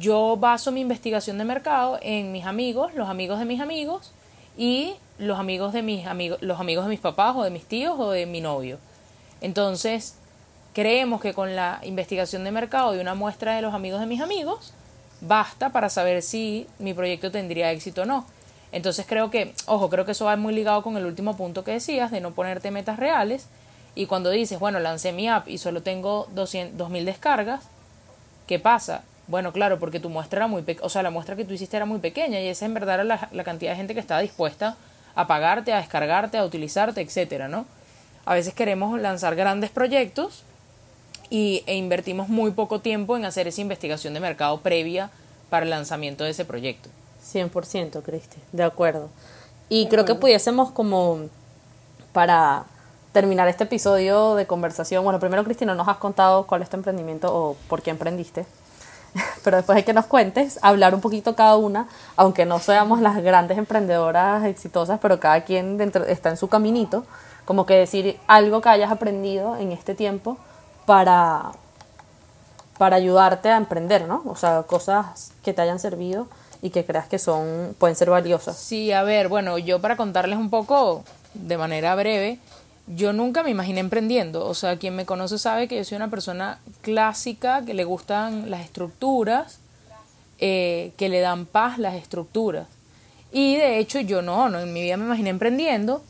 yo 0.00 0.36
baso 0.36 0.72
mi 0.72 0.80
investigación 0.80 1.38
de 1.38 1.44
mercado 1.44 2.00
en 2.02 2.32
mis 2.32 2.44
amigos, 2.44 2.92
los 2.94 3.08
amigos 3.08 3.38
de 3.38 3.44
mis 3.44 3.60
amigos 3.60 4.10
y 4.58 4.94
los 5.18 5.38
amigos 5.38 5.72
de 5.72 5.82
mis 5.82 6.04
amigos, 6.04 6.42
los 6.42 6.58
amigos 6.58 6.84
de 6.84 6.90
mis 6.90 6.98
papás 6.98 7.36
o 7.36 7.44
de 7.44 7.50
mis 7.50 7.64
tíos 7.64 7.94
o 7.96 8.10
de 8.10 8.26
mi 8.26 8.40
novio. 8.40 8.78
Entonces, 9.40 10.16
creemos 10.74 11.20
que 11.20 11.32
con 11.32 11.54
la 11.54 11.78
investigación 11.84 12.42
de 12.42 12.50
mercado 12.50 12.90
de 12.90 13.00
una 13.00 13.14
muestra 13.14 13.54
de 13.54 13.62
los 13.62 13.72
amigos 13.72 14.00
de 14.00 14.06
mis 14.06 14.20
amigos, 14.20 14.72
basta 15.20 15.70
para 15.70 15.90
saber 15.90 16.22
si 16.22 16.66
mi 16.80 16.92
proyecto 16.92 17.30
tendría 17.30 17.70
éxito 17.70 18.02
o 18.02 18.04
no. 18.04 18.26
Entonces 18.72 19.06
creo 19.08 19.30
que, 19.30 19.54
ojo, 19.66 19.88
creo 19.90 20.04
que 20.04 20.12
eso 20.12 20.24
va 20.24 20.34
muy 20.34 20.52
ligado 20.52 20.82
con 20.82 20.96
el 20.96 21.06
último 21.06 21.36
punto 21.36 21.62
que 21.62 21.70
decías, 21.70 22.10
de 22.10 22.20
no 22.20 22.32
ponerte 22.32 22.72
metas 22.72 22.98
reales. 22.98 23.46
Y 23.94 24.06
cuando 24.06 24.30
dices, 24.30 24.58
bueno, 24.58 24.78
lancé 24.78 25.12
mi 25.12 25.28
app 25.28 25.48
y 25.48 25.58
solo 25.58 25.82
tengo 25.82 26.28
200, 26.34 26.78
2000 26.78 27.04
descargas, 27.04 27.62
¿qué 28.46 28.58
pasa? 28.58 29.02
Bueno, 29.26 29.52
claro, 29.52 29.78
porque 29.78 30.00
tu 30.00 30.10
muestra 30.10 30.38
era 30.38 30.46
muy 30.46 30.62
pequeña, 30.62 30.86
o 30.86 30.88
sea, 30.88 31.02
la 31.02 31.10
muestra 31.10 31.36
que 31.36 31.44
tú 31.44 31.54
hiciste 31.54 31.76
era 31.76 31.86
muy 31.86 31.98
pequeña 31.98 32.40
y 32.40 32.48
esa 32.48 32.66
en 32.66 32.74
verdad 32.74 32.96
era 32.96 33.04
la, 33.04 33.28
la 33.32 33.44
cantidad 33.44 33.72
de 33.72 33.76
gente 33.76 33.94
que 33.94 34.00
estaba 34.00 34.20
dispuesta 34.20 34.76
a 35.14 35.26
pagarte, 35.26 35.72
a 35.72 35.78
descargarte, 35.78 36.38
a 36.38 36.44
utilizarte, 36.44 37.00
etcétera, 37.00 37.48
¿no? 37.48 37.66
A 38.24 38.34
veces 38.34 38.54
queremos 38.54 39.00
lanzar 39.00 39.34
grandes 39.36 39.70
proyectos 39.70 40.44
y, 41.30 41.62
e 41.66 41.76
invertimos 41.76 42.28
muy 42.28 42.50
poco 42.50 42.80
tiempo 42.80 43.16
en 43.16 43.24
hacer 43.24 43.48
esa 43.48 43.60
investigación 43.60 44.14
de 44.14 44.20
mercado 44.20 44.60
previa 44.60 45.10
para 45.48 45.64
el 45.64 45.70
lanzamiento 45.70 46.24
de 46.24 46.30
ese 46.30 46.44
proyecto. 46.44 46.90
100%, 47.24 48.02
Cristi, 48.02 48.36
de 48.52 48.64
acuerdo. 48.64 49.10
Y 49.68 49.86
creo 49.86 50.04
que 50.04 50.14
pudiésemos 50.16 50.72
como 50.72 51.28
para 52.12 52.64
terminar 53.12 53.48
este 53.48 53.64
episodio 53.64 54.34
de 54.34 54.46
conversación, 54.46 55.02
bueno, 55.04 55.18
primero 55.18 55.44
Cristi 55.44 55.64
no 55.64 55.74
nos 55.74 55.88
has 55.88 55.96
contado 55.96 56.46
cuál 56.46 56.62
es 56.62 56.70
tu 56.70 56.76
emprendimiento 56.76 57.34
o 57.34 57.56
por 57.68 57.82
qué 57.82 57.90
emprendiste, 57.90 58.46
pero 59.44 59.56
después 59.56 59.76
de 59.76 59.84
que 59.84 59.92
nos 59.92 60.06
cuentes, 60.06 60.58
hablar 60.62 60.94
un 60.94 61.00
poquito 61.00 61.34
cada 61.34 61.56
una, 61.56 61.88
aunque 62.16 62.46
no 62.46 62.58
seamos 62.60 63.00
las 63.00 63.22
grandes 63.22 63.58
emprendedoras 63.58 64.44
exitosas, 64.44 65.00
pero 65.00 65.18
cada 65.18 65.42
quien 65.42 65.76
dentro, 65.76 66.04
está 66.04 66.30
en 66.30 66.36
su 66.36 66.48
caminito, 66.48 67.04
como 67.44 67.66
que 67.66 67.74
decir 67.74 68.18
algo 68.28 68.60
que 68.60 68.68
hayas 68.68 68.92
aprendido 68.92 69.56
en 69.56 69.72
este 69.72 69.94
tiempo 69.94 70.38
para, 70.86 71.50
para 72.78 72.96
ayudarte 72.96 73.50
a 73.50 73.56
emprender, 73.56 74.06
¿no? 74.06 74.22
O 74.26 74.36
sea, 74.36 74.62
cosas 74.62 75.32
que 75.42 75.52
te 75.52 75.62
hayan 75.62 75.80
servido 75.80 76.28
y 76.62 76.70
que 76.70 76.84
creas 76.84 77.08
que 77.08 77.18
son 77.18 77.74
pueden 77.78 77.96
ser 77.96 78.10
valiosas. 78.10 78.56
Sí, 78.56 78.92
a 78.92 79.02
ver, 79.02 79.28
bueno, 79.28 79.58
yo 79.58 79.80
para 79.80 79.96
contarles 79.96 80.38
un 80.38 80.50
poco 80.50 81.02
de 81.34 81.56
manera 81.56 81.94
breve, 81.94 82.38
yo 82.96 83.12
nunca 83.12 83.42
me 83.42 83.50
imaginé 83.50 83.80
emprendiendo. 83.80 84.46
O 84.46 84.54
sea, 84.54 84.76
quien 84.76 84.96
me 84.96 85.06
conoce 85.06 85.38
sabe 85.38 85.68
que 85.68 85.76
yo 85.76 85.84
soy 85.84 85.96
una 85.96 86.10
persona 86.10 86.58
clásica, 86.82 87.64
que 87.64 87.74
le 87.74 87.84
gustan 87.84 88.50
las 88.50 88.62
estructuras, 88.62 89.58
eh, 90.38 90.92
que 90.96 91.08
le 91.08 91.20
dan 91.20 91.46
paz 91.46 91.78
las 91.78 91.94
estructuras. 91.94 92.66
Y 93.32 93.56
de 93.56 93.78
hecho 93.78 94.00
yo 94.00 94.22
no, 94.22 94.48
no, 94.48 94.58
en 94.58 94.72
mi 94.72 94.82
vida 94.82 94.96
me 94.96 95.04
imaginé 95.04 95.30
emprendiendo. 95.30 96.02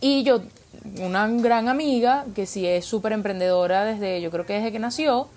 Y 0.00 0.22
yo, 0.24 0.42
una 0.98 1.28
gran 1.28 1.68
amiga, 1.68 2.26
que 2.34 2.44
sí 2.44 2.66
es 2.66 2.84
súper 2.84 3.12
emprendedora 3.12 3.84
desde, 3.84 4.20
yo 4.20 4.30
creo 4.30 4.44
que 4.44 4.54
desde 4.54 4.72
que 4.72 4.78
nació, 4.78 5.28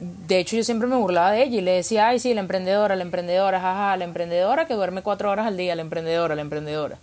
de 0.00 0.40
hecho 0.40 0.56
yo 0.56 0.64
siempre 0.64 0.88
me 0.88 0.96
burlaba 0.96 1.30
de 1.30 1.44
ella 1.44 1.58
y 1.58 1.60
le 1.60 1.70
decía, 1.72 2.08
ay 2.08 2.18
sí, 2.18 2.34
la 2.34 2.40
emprendedora, 2.40 2.96
la 2.96 3.02
emprendedora, 3.02 3.60
jaja, 3.60 3.96
la 3.96 4.04
emprendedora 4.04 4.66
que 4.66 4.74
duerme 4.74 5.02
cuatro 5.02 5.30
horas 5.30 5.46
al 5.46 5.56
día, 5.56 5.76
la 5.76 5.82
emprendedora, 5.82 6.34
la 6.34 6.42
emprendedora. 6.42 6.98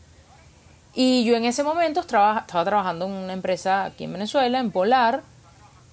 Y 0.96 1.24
yo 1.24 1.36
en 1.36 1.46
ese 1.46 1.64
momento 1.64 2.02
estaba, 2.02 2.46
trabajando 2.46 3.06
en 3.06 3.12
una 3.12 3.34
empresa 3.34 3.86
aquí 3.86 4.04
en 4.04 4.14
Venezuela, 4.14 4.60
en 4.60 4.72
Polar, 4.72 5.24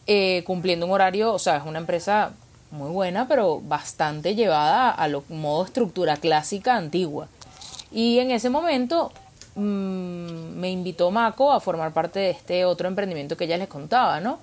eh, 0.07 0.43
cumpliendo 0.47 0.87
un 0.87 0.93
horario, 0.93 1.33
o 1.33 1.39
sea, 1.39 1.57
es 1.57 1.65
una 1.65 1.79
empresa 1.79 2.33
muy 2.71 2.91
buena, 2.91 3.27
pero 3.27 3.61
bastante 3.61 4.35
llevada 4.35 4.91
a 4.91 5.09
lo 5.09 5.25
modo 5.29 5.65
estructura 5.65 6.17
clásica 6.17 6.77
antigua. 6.77 7.29
Y 7.91 8.19
en 8.19 8.31
ese 8.31 8.51
momento 8.51 9.13
mmm, 9.55 10.59
me 10.59 10.71
invitó 10.71 11.11
Mako 11.11 11.53
a 11.53 11.61
formar 11.61 11.93
parte 11.93 12.21
de 12.21 12.31
este 12.31 12.65
otro 12.65 12.87
emprendimiento 12.87 13.37
que 13.37 13.45
ella 13.45 13.57
les 13.57 13.69
contaba, 13.69 14.21
¿no? 14.21 14.39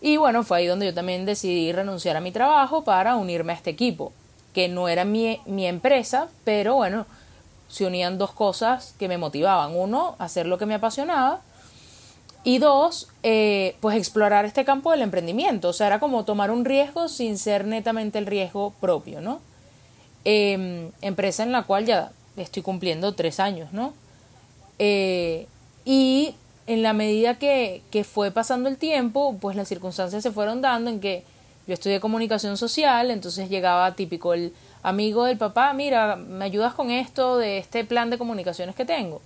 Y 0.00 0.16
bueno, 0.16 0.44
fue 0.44 0.58
ahí 0.58 0.66
donde 0.66 0.86
yo 0.86 0.94
también 0.94 1.26
decidí 1.26 1.72
renunciar 1.72 2.16
a 2.16 2.20
mi 2.20 2.32
trabajo 2.32 2.84
para 2.84 3.16
unirme 3.16 3.52
a 3.52 3.56
este 3.56 3.70
equipo, 3.70 4.12
que 4.54 4.68
no 4.68 4.88
era 4.88 5.04
mi, 5.04 5.40
mi 5.44 5.66
empresa, 5.66 6.28
pero 6.44 6.76
bueno, 6.76 7.06
se 7.70 7.86
unían 7.86 8.18
dos 8.18 8.32
cosas 8.32 8.94
que 8.98 9.08
me 9.08 9.16
motivaban. 9.16 9.74
Uno, 9.76 10.16
hacer 10.18 10.46
lo 10.46 10.58
que 10.58 10.66
me 10.66 10.74
apasionaba. 10.74 11.40
Y 12.42 12.58
dos, 12.58 13.08
eh, 13.22 13.76
pues 13.80 13.96
explorar 13.96 14.44
este 14.44 14.64
campo 14.64 14.90
del 14.90 15.02
emprendimiento. 15.02 15.68
O 15.68 15.72
sea, 15.72 15.86
era 15.86 16.00
como 16.00 16.24
tomar 16.24 16.50
un 16.50 16.64
riesgo 16.64 17.08
sin 17.08 17.38
ser 17.38 17.66
netamente 17.66 18.18
el 18.18 18.26
riesgo 18.26 18.74
propio, 18.80 19.20
¿no? 19.20 19.40
Eh, 20.24 20.90
empresa 21.00 21.42
en 21.42 21.52
la 21.52 21.62
cual 21.62 21.86
ya 21.86 22.12
estoy 22.36 22.62
cumpliendo 22.62 23.14
tres 23.14 23.40
años, 23.40 23.72
¿no? 23.72 23.92
Eh, 24.78 25.46
y 25.84 26.34
en 26.66 26.82
la 26.82 26.92
medida 26.92 27.38
que, 27.38 27.82
que 27.90 28.04
fue 28.04 28.30
pasando 28.30 28.68
el 28.68 28.78
tiempo, 28.78 29.36
pues 29.40 29.54
las 29.54 29.68
circunstancias 29.68 30.22
se 30.22 30.30
fueron 30.30 30.60
dando 30.60 30.90
en 30.90 31.00
que 31.00 31.24
yo 31.66 31.74
estudié 31.74 32.00
comunicación 32.00 32.56
social, 32.56 33.10
entonces 33.10 33.48
llegaba 33.48 33.94
típico 33.94 34.34
el 34.34 34.52
amigo 34.82 35.24
del 35.24 35.38
papá, 35.38 35.72
mira, 35.72 36.16
me 36.16 36.44
ayudas 36.44 36.74
con 36.74 36.90
esto 36.90 37.38
de 37.38 37.58
este 37.58 37.84
plan 37.84 38.10
de 38.10 38.18
comunicaciones 38.18 38.74
que 38.74 38.84
tengo. 38.84 39.20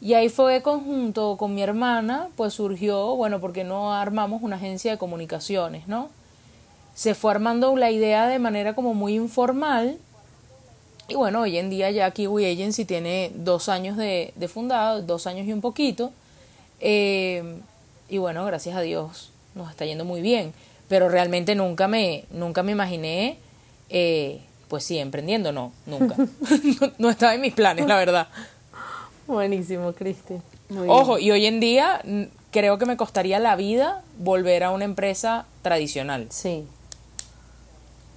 Y 0.00 0.14
ahí 0.14 0.28
fue 0.28 0.62
conjunto 0.62 1.36
con 1.36 1.54
mi 1.54 1.62
hermana, 1.62 2.28
pues 2.36 2.54
surgió, 2.54 3.16
bueno, 3.16 3.40
porque 3.40 3.64
no 3.64 3.92
armamos 3.92 4.42
una 4.42 4.56
agencia 4.56 4.92
de 4.92 4.98
comunicaciones, 4.98 5.88
¿no? 5.88 6.08
Se 6.94 7.14
fue 7.14 7.32
armando 7.32 7.74
la 7.76 7.90
idea 7.90 8.28
de 8.28 8.38
manera 8.38 8.74
como 8.74 8.94
muy 8.94 9.16
informal. 9.16 9.98
Y 11.08 11.14
bueno, 11.14 11.42
hoy 11.42 11.58
en 11.58 11.70
día 11.70 11.90
ya 11.90 12.10
Kiwi 12.10 12.44
Agency 12.46 12.84
tiene 12.84 13.32
dos 13.34 13.68
años 13.68 13.96
de, 13.96 14.32
fundado, 14.52 15.02
dos 15.02 15.26
años 15.26 15.46
y 15.46 15.52
un 15.52 15.60
poquito. 15.60 16.12
Eh, 16.80 17.60
y 18.08 18.18
bueno, 18.18 18.44
gracias 18.44 18.76
a 18.76 18.80
Dios 18.80 19.30
nos 19.54 19.70
está 19.70 19.84
yendo 19.84 20.04
muy 20.04 20.20
bien. 20.20 20.52
Pero 20.88 21.08
realmente 21.08 21.54
nunca 21.54 21.88
me, 21.88 22.24
nunca 22.30 22.62
me 22.62 22.72
imaginé 22.72 23.38
eh, 23.90 24.40
pues 24.68 24.84
sí, 24.84 24.98
emprendiendo 24.98 25.52
no, 25.52 25.72
nunca. 25.86 26.14
no, 26.98 27.10
estaba 27.10 27.34
en 27.34 27.40
mis 27.40 27.54
planes, 27.54 27.86
la 27.86 27.96
verdad. 27.96 28.28
Buenísimo, 29.26 29.92
Cristi. 29.92 30.34
Ojo, 30.86 31.18
y 31.18 31.30
hoy 31.30 31.46
en 31.46 31.60
día 31.60 32.02
creo 32.50 32.78
que 32.78 32.86
me 32.86 32.96
costaría 32.96 33.38
la 33.38 33.56
vida 33.56 34.02
volver 34.18 34.64
a 34.64 34.70
una 34.70 34.84
empresa 34.84 35.46
tradicional. 35.62 36.26
Sí. 36.30 36.66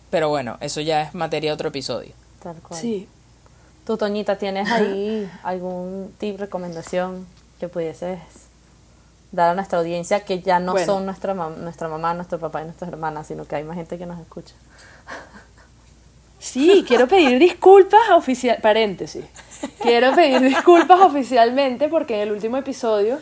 Pero 0.10 0.30
bueno, 0.30 0.58
eso 0.62 0.82
ya 0.82 1.02
es 1.04 1.14
materia 1.16 1.52
de 1.52 1.54
otro 1.54 1.70
episodio. 1.70 2.14
Tal 2.44 2.56
cual. 2.58 2.80
Sí. 2.80 3.08
Tú, 3.86 3.98
Toñita, 3.98 4.38
¿tienes 4.38 4.70
ahí 4.70 5.30
algún 5.44 6.14
tip, 6.18 6.40
recomendación 6.40 7.26
que 7.60 7.68
pudieses 7.70 8.20
dar 9.32 9.52
a 9.52 9.54
nuestra 9.56 9.80
audiencia 9.80 10.26
que 10.26 10.42
ya 10.42 10.60
no 10.60 10.74
Bueno. 10.74 10.86
son 10.86 11.06
nuestra, 11.06 11.34
mam- 11.34 11.56
nuestra 11.58 11.88
mamá, 11.88 12.14
nuestro 12.14 12.38
papá 12.40 12.62
y 12.62 12.66
nuestras 12.66 12.90
hermanas, 12.92 13.28
sino 13.28 13.46
que 13.46 13.56
hay 13.56 13.64
más 13.64 13.78
gente 13.78 13.98
que 13.98 14.06
nos 14.06 14.20
escucha? 14.20 14.54
Sí, 16.42 16.84
quiero 16.88 17.08
pedir 17.08 17.38
disculpas 17.38 18.10
oficial, 18.10 18.58
paréntesis. 18.64 19.24
Quiero 19.80 20.16
pedir 20.16 20.42
disculpas 20.42 21.00
oficialmente 21.00 21.88
porque 21.88 22.16
en 22.16 22.22
el 22.22 22.32
último 22.32 22.58
episodio 22.58 23.20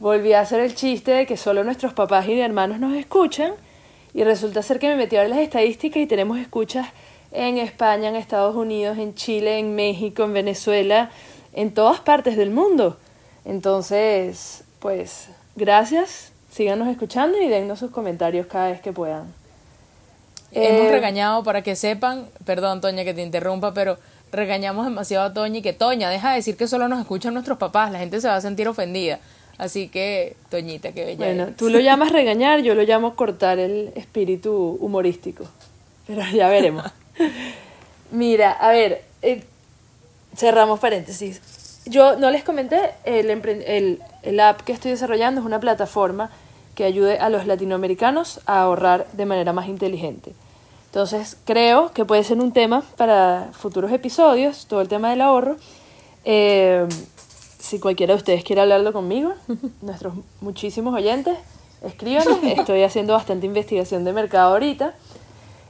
volví 0.00 0.32
a 0.32 0.40
hacer 0.40 0.60
el 0.60 0.74
chiste 0.74 1.12
de 1.12 1.26
que 1.26 1.36
solo 1.36 1.62
nuestros 1.62 1.92
papás 1.92 2.26
y 2.26 2.40
hermanos 2.40 2.80
nos 2.80 2.96
escuchan 2.96 3.52
y 4.12 4.24
resulta 4.24 4.62
ser 4.62 4.80
que 4.80 4.88
me 4.88 4.96
metí 4.96 5.14
a 5.14 5.20
ver 5.20 5.30
las 5.30 5.38
estadísticas 5.38 6.02
y 6.02 6.06
tenemos 6.06 6.38
escuchas 6.40 6.88
en 7.30 7.58
España, 7.58 8.08
en 8.08 8.16
Estados 8.16 8.56
Unidos, 8.56 8.98
en 8.98 9.14
Chile, 9.14 9.60
en 9.60 9.76
México, 9.76 10.24
en 10.24 10.32
Venezuela, 10.32 11.10
en 11.52 11.72
todas 11.72 12.00
partes 12.00 12.36
del 12.36 12.50
mundo. 12.50 12.96
Entonces, 13.44 14.64
pues, 14.80 15.28
gracias, 15.54 16.32
síganos 16.50 16.88
escuchando 16.88 17.40
y 17.40 17.46
dennos 17.46 17.78
sus 17.78 17.92
comentarios 17.92 18.48
cada 18.48 18.70
vez 18.70 18.80
que 18.80 18.92
puedan. 18.92 19.45
Hemos 20.64 20.86
Eh, 20.86 20.90
regañado 20.90 21.42
para 21.42 21.62
que 21.62 21.76
sepan, 21.76 22.26
perdón 22.44 22.80
Toña 22.80 23.04
que 23.04 23.14
te 23.14 23.22
interrumpa, 23.22 23.74
pero 23.74 23.98
regañamos 24.32 24.84
demasiado 24.84 25.24
a 25.26 25.32
Toña 25.34 25.58
y 25.58 25.62
que 25.62 25.72
Toña, 25.72 26.10
deja 26.10 26.30
de 26.30 26.36
decir 26.36 26.56
que 26.56 26.66
solo 26.68 26.88
nos 26.88 27.00
escuchan 27.00 27.34
nuestros 27.34 27.58
papás, 27.58 27.90
la 27.92 27.98
gente 27.98 28.20
se 28.20 28.28
va 28.28 28.36
a 28.36 28.40
sentir 28.40 28.68
ofendida. 28.68 29.18
Así 29.58 29.88
que, 29.88 30.36
Toñita, 30.50 30.92
qué 30.92 31.04
bella. 31.04 31.24
Bueno, 31.24 31.42
eres. 31.44 31.56
tú 31.56 31.70
lo 31.70 31.80
llamas 31.80 32.12
regañar, 32.12 32.60
yo 32.60 32.74
lo 32.74 32.82
llamo 32.82 33.16
cortar 33.16 33.58
el 33.58 33.90
espíritu 33.94 34.76
humorístico. 34.80 35.44
Pero 36.06 36.22
ya 36.32 36.48
veremos. 36.48 36.84
Mira, 38.10 38.52
a 38.52 38.70
ver, 38.70 39.02
eh, 39.22 39.42
cerramos 40.36 40.78
paréntesis. 40.78 41.40
Yo 41.86 42.16
no 42.16 42.30
les 42.30 42.44
comenté, 42.44 42.80
el, 43.04 43.30
el, 43.30 44.02
el 44.22 44.40
app 44.40 44.60
que 44.62 44.72
estoy 44.72 44.90
desarrollando 44.90 45.40
es 45.40 45.46
una 45.46 45.60
plataforma 45.60 46.30
que 46.74 46.84
ayude 46.84 47.18
a 47.18 47.30
los 47.30 47.46
latinoamericanos 47.46 48.40
a 48.44 48.60
ahorrar 48.60 49.06
de 49.12 49.24
manera 49.24 49.52
más 49.52 49.68
inteligente. 49.68 50.32
Entonces, 50.96 51.36
creo 51.44 51.92
que 51.92 52.06
puede 52.06 52.24
ser 52.24 52.38
un 52.38 52.52
tema 52.52 52.82
para 52.96 53.50
futuros 53.52 53.92
episodios, 53.92 54.64
todo 54.64 54.80
el 54.80 54.88
tema 54.88 55.10
del 55.10 55.20
ahorro. 55.20 55.56
Eh, 56.24 56.88
si 57.58 57.78
cualquiera 57.78 58.14
de 58.14 58.16
ustedes 58.16 58.42
quiere 58.44 58.62
hablarlo 58.62 58.94
conmigo, 58.94 59.34
nuestros 59.82 60.14
muchísimos 60.40 60.94
oyentes, 60.94 61.36
escríbanme. 61.82 62.54
Estoy 62.54 62.82
haciendo 62.82 63.12
bastante 63.12 63.44
investigación 63.44 64.04
de 64.04 64.14
mercado 64.14 64.54
ahorita. 64.54 64.94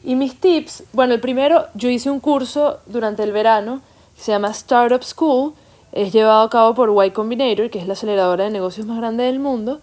Y 0.04 0.14
mis 0.14 0.38
tips, 0.38 0.84
bueno, 0.92 1.14
el 1.14 1.20
primero, 1.20 1.66
yo 1.74 1.88
hice 1.88 2.08
un 2.08 2.20
curso 2.20 2.78
durante 2.86 3.24
el 3.24 3.32
verano 3.32 3.80
que 4.14 4.22
se 4.22 4.30
llama 4.30 4.52
Startup 4.52 5.02
School. 5.02 5.54
Es 5.90 6.12
llevado 6.12 6.42
a 6.42 6.50
cabo 6.50 6.76
por 6.76 7.04
Y 7.04 7.10
Combinator, 7.10 7.68
que 7.68 7.80
es 7.80 7.88
la 7.88 7.94
aceleradora 7.94 8.44
de 8.44 8.50
negocios 8.50 8.86
más 8.86 8.98
grande 8.98 9.24
del 9.24 9.40
mundo. 9.40 9.80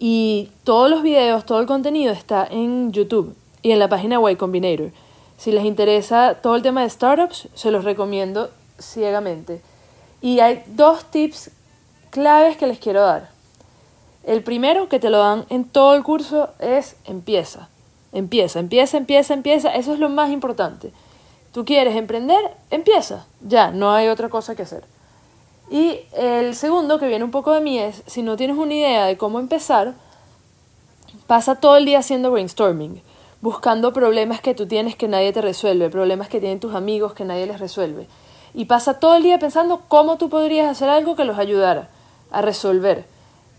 Y 0.00 0.50
todos 0.64 0.90
los 0.90 1.04
videos, 1.04 1.46
todo 1.46 1.60
el 1.60 1.66
contenido 1.68 2.12
está 2.12 2.44
en 2.50 2.90
YouTube 2.90 3.36
y 3.62 3.72
en 3.72 3.78
la 3.78 3.88
página 3.88 4.18
Y 4.30 4.36
Combinator. 4.36 4.90
Si 5.36 5.52
les 5.52 5.64
interesa 5.64 6.34
todo 6.42 6.56
el 6.56 6.62
tema 6.62 6.82
de 6.82 6.90
startups, 6.90 7.48
se 7.54 7.70
los 7.70 7.84
recomiendo 7.84 8.50
ciegamente. 8.78 9.62
Y 10.20 10.40
hay 10.40 10.62
dos 10.66 11.04
tips 11.10 11.50
claves 12.10 12.56
que 12.56 12.66
les 12.66 12.78
quiero 12.78 13.00
dar. 13.02 13.30
El 14.24 14.42
primero, 14.42 14.88
que 14.88 15.00
te 15.00 15.08
lo 15.08 15.18
dan 15.18 15.46
en 15.48 15.64
todo 15.64 15.94
el 15.94 16.02
curso, 16.02 16.50
es 16.58 16.96
empieza. 17.06 17.68
Empieza, 18.12 18.58
empieza, 18.58 18.98
empieza, 18.98 19.34
empieza. 19.34 19.74
Eso 19.74 19.94
es 19.94 19.98
lo 19.98 20.08
más 20.08 20.30
importante. 20.30 20.92
Tú 21.52 21.64
quieres 21.64 21.96
emprender, 21.96 22.38
empieza. 22.70 23.26
Ya, 23.40 23.70
no 23.70 23.92
hay 23.92 24.08
otra 24.08 24.28
cosa 24.28 24.54
que 24.54 24.62
hacer. 24.62 24.84
Y 25.70 26.00
el 26.12 26.54
segundo, 26.54 26.98
que 26.98 27.06
viene 27.06 27.24
un 27.24 27.30
poco 27.30 27.52
de 27.52 27.60
mí, 27.60 27.78
es, 27.78 28.02
si 28.06 28.22
no 28.22 28.36
tienes 28.36 28.56
una 28.56 28.74
idea 28.74 29.06
de 29.06 29.16
cómo 29.16 29.38
empezar, 29.38 29.94
pasa 31.26 31.54
todo 31.54 31.76
el 31.76 31.84
día 31.84 32.00
haciendo 32.00 32.30
brainstorming, 32.30 33.00
buscando 33.40 33.92
problemas 33.92 34.40
que 34.40 34.54
tú 34.54 34.66
tienes 34.66 34.96
que 34.96 35.08
nadie 35.08 35.32
te 35.32 35.40
resuelve, 35.40 35.90
problemas 35.90 36.28
que 36.28 36.40
tienen 36.40 36.60
tus 36.60 36.74
amigos 36.74 37.14
que 37.14 37.24
nadie 37.24 37.46
les 37.46 37.60
resuelve. 37.60 38.06
Y 38.52 38.66
pasa 38.66 38.98
todo 38.98 39.16
el 39.16 39.22
día 39.22 39.38
pensando 39.38 39.82
cómo 39.88 40.18
tú 40.18 40.28
podrías 40.28 40.68
hacer 40.68 40.88
algo 40.88 41.16
que 41.16 41.24
los 41.24 41.38
ayudara 41.38 41.88
a 42.30 42.42
resolver. 42.42 43.04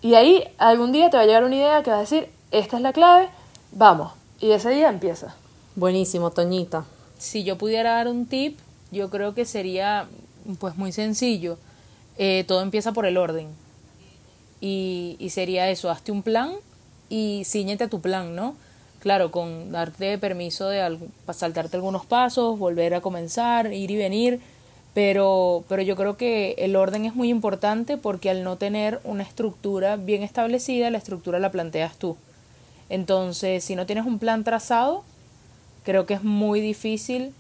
Y 0.02 0.16
ahí 0.16 0.44
algún 0.58 0.92
día 0.92 1.10
te 1.10 1.18
va 1.18 1.24
a 1.24 1.26
llegar 1.26 1.44
una 1.44 1.56
idea 1.56 1.84
que 1.84 1.92
va 1.92 1.98
a 1.98 2.02
decir, 2.02 2.30
esta 2.52 2.78
es 2.78 2.84
la 2.84 2.94
clave, 2.94 3.30
vamos. 3.72 4.14
Y 4.40 4.52
ese 4.52 4.72
día 4.72 4.90
empieza. 4.90 5.36
Buenísimo, 5.76 6.32
Toñita. 6.32 6.86
Si 7.18 7.44
yo 7.44 7.58
pudiera 7.58 7.94
dar 7.94 8.08
un 8.08 8.26
tip, 8.26 8.60
yo 8.92 9.10
creo 9.10 9.34
que 9.34 9.46
sería 9.46 10.08
pues 10.60 10.76
muy 10.76 10.92
sencillo. 10.92 11.58
Eh, 12.18 12.44
todo 12.48 12.62
empieza 12.62 12.92
por 12.92 13.06
el 13.06 13.18
orden. 13.18 13.48
Y, 14.60 15.16
y 15.20 15.30
sería 15.30 15.70
eso, 15.70 15.90
hazte 15.90 16.12
un 16.12 16.24
plan 16.24 16.52
y 17.10 17.44
ciñete 17.46 17.86
a 17.86 17.90
tu 17.90 18.02
plan, 18.02 18.36
¿no? 18.36 18.56
Claro, 19.02 19.32
con 19.32 19.72
darte 19.72 20.18
permiso 20.20 20.70
de 20.70 20.98
saltarte 21.34 21.76
algunos 21.76 22.06
pasos, 22.06 22.60
volver 22.60 22.94
a 22.94 23.02
comenzar, 23.02 23.74
ir 23.74 23.90
y 23.90 23.96
venir, 23.98 24.40
pero, 24.94 25.64
pero 25.68 25.82
yo 25.82 25.96
creo 25.96 26.18
que 26.18 26.52
el 26.60 26.76
orden 26.76 27.06
es 27.06 27.16
muy 27.16 27.30
importante 27.30 27.98
porque 27.98 28.30
al 28.30 28.44
no 28.44 28.58
tener 28.58 29.00
una 29.04 29.24
estructura 29.24 29.96
bien 29.96 30.22
establecida, 30.22 30.92
la 30.92 31.00
estructura 31.00 31.40
la 31.40 31.52
planteas 31.52 31.98
tú. 31.98 32.16
Entonces, 32.90 33.64
si 33.64 33.76
no 33.76 33.86
tienes 33.88 34.06
un 34.06 34.20
plan 34.20 34.44
trazado, 34.44 35.04
creo 35.84 36.06
que 36.06 36.16
es 36.16 36.24
muy 36.24 36.62
difícil, 36.62 37.34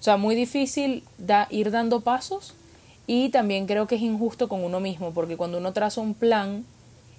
o 0.00 0.02
sea, 0.02 0.16
muy 0.16 0.34
difícil 0.34 1.02
da- 1.18 1.48
ir 1.50 1.70
dando 1.70 2.00
pasos 2.00 2.54
y 3.06 3.30
también 3.30 3.66
creo 3.66 3.86
que 3.86 3.96
es 3.96 4.02
injusto 4.02 4.48
con 4.48 4.64
uno 4.64 4.80
mismo, 4.80 5.12
porque 5.12 5.36
cuando 5.36 5.58
uno 5.58 5.72
traza 5.72 6.00
un 6.00 6.14
plan 6.14 6.64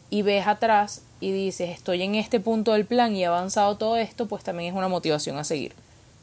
y 0.09 0.21
ves 0.23 0.47
atrás 0.47 1.01
y 1.21 1.31
dices, 1.31 1.69
estoy 1.69 2.01
en 2.03 2.15
este 2.15 2.39
punto 2.39 2.73
del 2.73 2.85
plan 2.85 3.15
y 3.15 3.23
he 3.23 3.25
avanzado 3.25 3.75
todo 3.77 3.97
esto, 3.97 4.25
pues 4.27 4.43
también 4.43 4.71
es 4.73 4.77
una 4.77 4.87
motivación 4.87 5.37
a 5.37 5.43
seguir. 5.43 5.73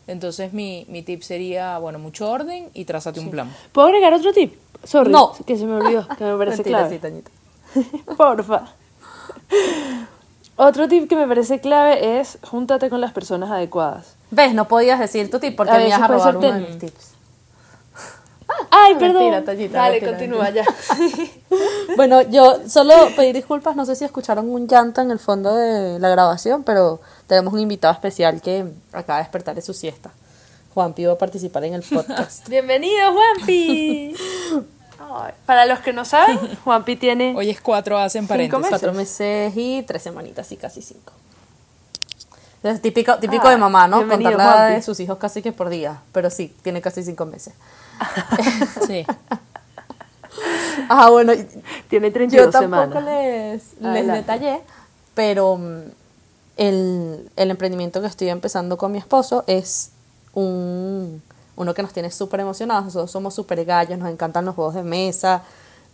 Entonces 0.06 0.52
mi, 0.52 0.86
mi 0.88 1.02
tip 1.02 1.22
sería, 1.22 1.78
bueno, 1.78 1.98
mucho 1.98 2.30
orden 2.30 2.68
y 2.74 2.84
trázate 2.84 3.20
un 3.20 3.30
plan. 3.30 3.54
¿Puedo 3.72 3.88
agregar 3.88 4.14
otro 4.14 4.32
tip? 4.32 4.54
Sorry, 4.84 5.10
No. 5.10 5.32
que 5.46 5.56
se 5.56 5.64
me 5.66 5.74
olvidó, 5.74 6.06
que 6.16 6.24
me 6.24 6.36
parece 6.36 6.58
Mentira, 6.58 6.88
clave. 6.88 7.00
sí. 7.74 7.82
Porfa. 8.16 8.68
Otro 10.56 10.88
tip 10.88 11.08
que 11.08 11.16
me 11.16 11.26
parece 11.26 11.60
clave 11.60 12.18
es 12.20 12.38
júntate 12.42 12.88
con 12.88 13.00
las 13.00 13.12
personas 13.12 13.50
adecuadas. 13.50 14.14
¿Ves? 14.30 14.54
No 14.54 14.66
podías 14.68 14.98
decir 14.98 15.30
tu 15.30 15.38
tip 15.38 15.54
porque 15.56 15.72
A 15.72 15.78
me 15.78 15.88
ibas 15.88 16.00
a 16.00 16.06
robar 16.08 16.36
uno 16.36 16.52
de 16.52 16.60
mis 16.60 16.78
tips. 16.78 17.12
Ay, 18.70 18.94
Mentira, 18.94 19.12
perdón. 19.20 19.44
Toñita, 19.44 19.78
Dale, 19.78 20.00
mentira, 20.00 20.12
continúa 20.12 20.50
ya. 20.50 20.64
Bueno, 21.96 22.22
yo 22.22 22.60
solo 22.68 22.94
pedir 23.16 23.34
disculpas, 23.34 23.74
no 23.76 23.86
sé 23.86 23.96
si 23.96 24.04
escucharon 24.04 24.48
un 24.50 24.68
llanto 24.68 25.00
en 25.00 25.10
el 25.10 25.18
fondo 25.18 25.54
de 25.54 25.98
la 25.98 26.08
grabación, 26.10 26.62
pero 26.62 27.00
tenemos 27.26 27.54
un 27.54 27.60
invitado 27.60 27.92
especial 27.94 28.40
que 28.42 28.66
acaba 28.92 29.18
de 29.18 29.24
despertar 29.24 29.54
de 29.54 29.62
su 29.62 29.72
siesta. 29.72 30.10
Juan 30.74 30.94
va 30.98 31.12
a 31.12 31.18
participar 31.18 31.64
en 31.64 31.74
el 31.74 31.82
podcast. 31.82 32.46
Bienvenido, 32.50 33.12
Juanpi. 33.12 34.14
Ay, 34.98 35.32
Para 35.46 35.64
los 35.66 35.78
que 35.80 35.92
no 35.94 36.04
saben, 36.04 36.38
Juanpi 36.64 36.96
tiene 36.96 37.34
Hoy 37.34 37.48
es 37.50 37.60
cuatro 37.62 37.96
hacen 37.98 38.26
paréntesis. 38.26 38.58
meses. 38.60 38.70
Cuatro 38.70 38.92
meses 38.92 39.52
y 39.56 39.82
tres 39.86 40.02
semanitas 40.02 40.52
y 40.52 40.56
casi 40.56 40.82
cinco. 40.82 41.12
Es 42.62 42.82
típico, 42.82 43.16
típico 43.18 43.46
Ah, 43.48 43.52
de 43.52 43.56
mamá, 43.56 43.86
¿no? 43.88 44.06
Contar 44.06 44.34
Juanpi. 44.34 44.74
de 44.74 44.82
sus 44.82 44.98
hijos 45.00 45.16
casi 45.18 45.40
que 45.40 45.52
por 45.52 45.68
día, 45.70 46.00
pero 46.12 46.28
sí, 46.30 46.54
tiene 46.62 46.82
casi 46.82 47.02
cinco 47.02 47.24
meses. 47.24 47.54
Sí. 48.86 49.04
Ah, 50.88 51.10
bueno, 51.10 51.32
tiene 51.88 52.10
32 52.10 52.46
yo 52.46 52.50
tampoco 52.50 53.00
semanas. 53.00 53.62
les, 53.80 53.80
les 53.80 54.06
detallé, 54.06 54.60
pero 55.14 55.56
mm, 55.56 55.80
el, 56.58 57.30
el 57.36 57.50
emprendimiento 57.50 58.00
que 58.00 58.06
estoy 58.06 58.28
empezando 58.28 58.76
con 58.76 58.92
mi 58.92 58.98
esposo 58.98 59.44
es 59.46 59.90
un, 60.34 61.22
uno 61.56 61.74
que 61.74 61.82
nos 61.82 61.92
tiene 61.92 62.10
súper 62.10 62.40
emocionados. 62.40 62.84
Nosotros 62.84 63.10
somos 63.10 63.34
súper 63.34 63.64
gallos, 63.64 63.98
nos 63.98 64.10
encantan 64.10 64.44
los 64.44 64.54
juegos 64.54 64.74
de 64.74 64.82
mesa, 64.82 65.42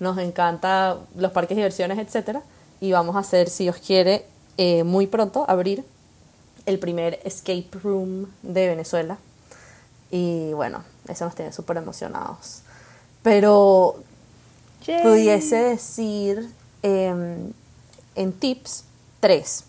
nos 0.00 0.18
encantan 0.18 0.98
los 1.16 1.30
parques 1.32 1.50
de 1.56 1.62
diversiones, 1.62 1.98
etcétera 1.98 2.42
Y 2.80 2.92
vamos 2.92 3.16
a 3.16 3.20
hacer, 3.20 3.48
si 3.48 3.64
Dios 3.64 3.76
quiere, 3.76 4.26
eh, 4.58 4.82
muy 4.84 5.06
pronto 5.06 5.44
abrir 5.48 5.84
el 6.66 6.78
primer 6.78 7.20
escape 7.24 7.68
room 7.82 8.26
de 8.42 8.68
Venezuela. 8.68 9.18
Y 10.10 10.52
bueno, 10.52 10.82
eso 11.08 11.24
nos 11.24 11.34
tiene 11.34 11.52
súper 11.52 11.76
emocionados. 11.78 12.62
Pero 13.22 13.96
Yay. 14.86 15.02
pudiese 15.02 15.56
decir 15.56 16.50
em, 16.82 17.52
en 18.16 18.32
tips 18.32 18.84
tres. 19.20 19.64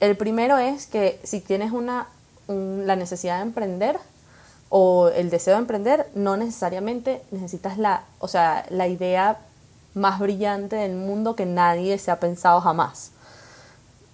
El 0.00 0.16
primero 0.16 0.58
es 0.58 0.86
que 0.86 1.18
si 1.24 1.40
tienes 1.40 1.72
una, 1.72 2.08
un- 2.48 2.82
la 2.86 2.96
necesidad 2.96 3.36
de 3.36 3.42
emprender 3.42 3.98
o 4.68 5.08
el 5.08 5.30
deseo 5.30 5.54
de 5.54 5.60
emprender, 5.60 6.10
no 6.14 6.36
necesariamente 6.36 7.22
necesitas 7.30 7.78
la, 7.78 8.04
o 8.18 8.28
sea, 8.28 8.66
la 8.68 8.88
idea 8.88 9.38
más 9.94 10.18
brillante 10.18 10.76
del 10.76 10.94
mundo 10.96 11.34
que 11.36 11.46
nadie 11.46 11.96
se 11.98 12.10
ha 12.10 12.20
pensado 12.20 12.60
jamás. 12.60 13.12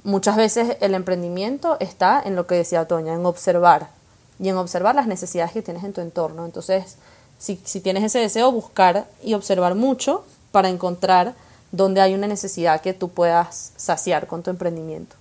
Muchas 0.05 0.37
veces 0.37 0.77
el 0.81 0.95
emprendimiento 0.95 1.77
está 1.81 2.23
en 2.25 2.37
lo 2.37 2.47
que 2.47 2.55
decía 2.57 2.87
Toña, 2.87 3.15
en 3.15 3.25
observar 3.27 3.89
y 4.43 4.49
en 4.49 4.57
observar 4.57 4.97
las 4.97 5.07
necesidades 5.07 5.53
que 5.53 5.63
tienes 5.63 5.85
en 5.85 5.93
tu 5.93 6.01
entorno. 6.01 6.45
Entonces, 6.45 6.97
si, 7.39 7.61
si 7.65 7.81
tienes 7.81 8.03
ese 8.03 8.19
deseo, 8.19 8.51
buscar 8.51 9.07
y 9.23 9.35
observar 9.35 9.77
mucho 9.77 10.25
para 10.51 10.69
encontrar 10.69 11.35
dónde 11.71 12.01
hay 12.01 12.13
una 12.15 12.27
necesidad 12.27 12.81
que 12.81 12.93
tú 12.93 13.09
puedas 13.09 13.73
saciar 13.77 14.27
con 14.27 14.43
tu 14.43 14.51
emprendimiento. 14.51 15.15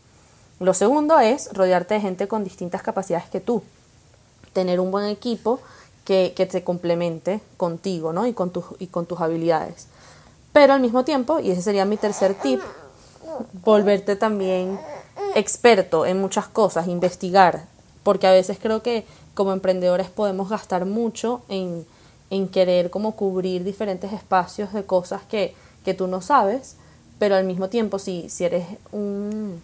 Lo 0.60 0.74
segundo 0.74 1.20
es 1.20 1.54
rodearte 1.54 1.94
de 1.94 2.02
gente 2.02 2.28
con 2.28 2.44
distintas 2.44 2.82
capacidades 2.82 3.30
que 3.30 3.40
tú. 3.40 3.62
Tener 4.54 4.80
un 4.80 4.90
buen 4.90 5.06
equipo 5.06 5.60
que, 6.04 6.34
que 6.36 6.48
te 6.48 6.64
complemente 6.64 7.42
contigo 7.58 8.14
¿no? 8.14 8.26
y, 8.26 8.34
con 8.34 8.50
tus, 8.50 8.66
y 8.80 8.88
con 8.88 9.06
tus 9.06 9.22
habilidades. 9.22 9.86
Pero 10.52 10.74
al 10.74 10.80
mismo 10.80 11.06
tiempo, 11.06 11.40
y 11.40 11.52
ese 11.52 11.62
sería 11.62 11.86
mi 11.86 11.98
tercer 11.98 12.34
tip, 12.34 12.60
volverte 13.64 14.16
también 14.16 14.80
experto 15.36 16.08
en 16.08 16.20
muchas 16.20 16.48
cosas, 16.48 16.88
investigar, 16.88 17.66
porque 18.04 18.28
a 18.28 18.32
veces 18.32 18.58
creo 18.62 18.82
que 18.82 19.06
como 19.34 19.54
emprendedores 19.54 20.10
podemos 20.10 20.50
gastar 20.50 20.86
mucho 20.86 21.42
en, 21.50 21.86
en 22.30 22.48
querer 22.48 22.90
como 22.90 23.16
cubrir 23.16 23.64
diferentes 23.64 24.12
espacios 24.14 24.74
de 24.74 24.84
cosas 24.86 25.22
que, 25.30 25.54
que 25.86 25.94
tú 25.94 26.08
no 26.08 26.22
sabes, 26.22 26.76
pero 27.20 27.36
al 27.36 27.44
mismo 27.44 27.70
tiempo 27.70 28.00
si, 28.00 28.30
si 28.30 28.46
eres 28.46 28.66
un, 28.92 29.62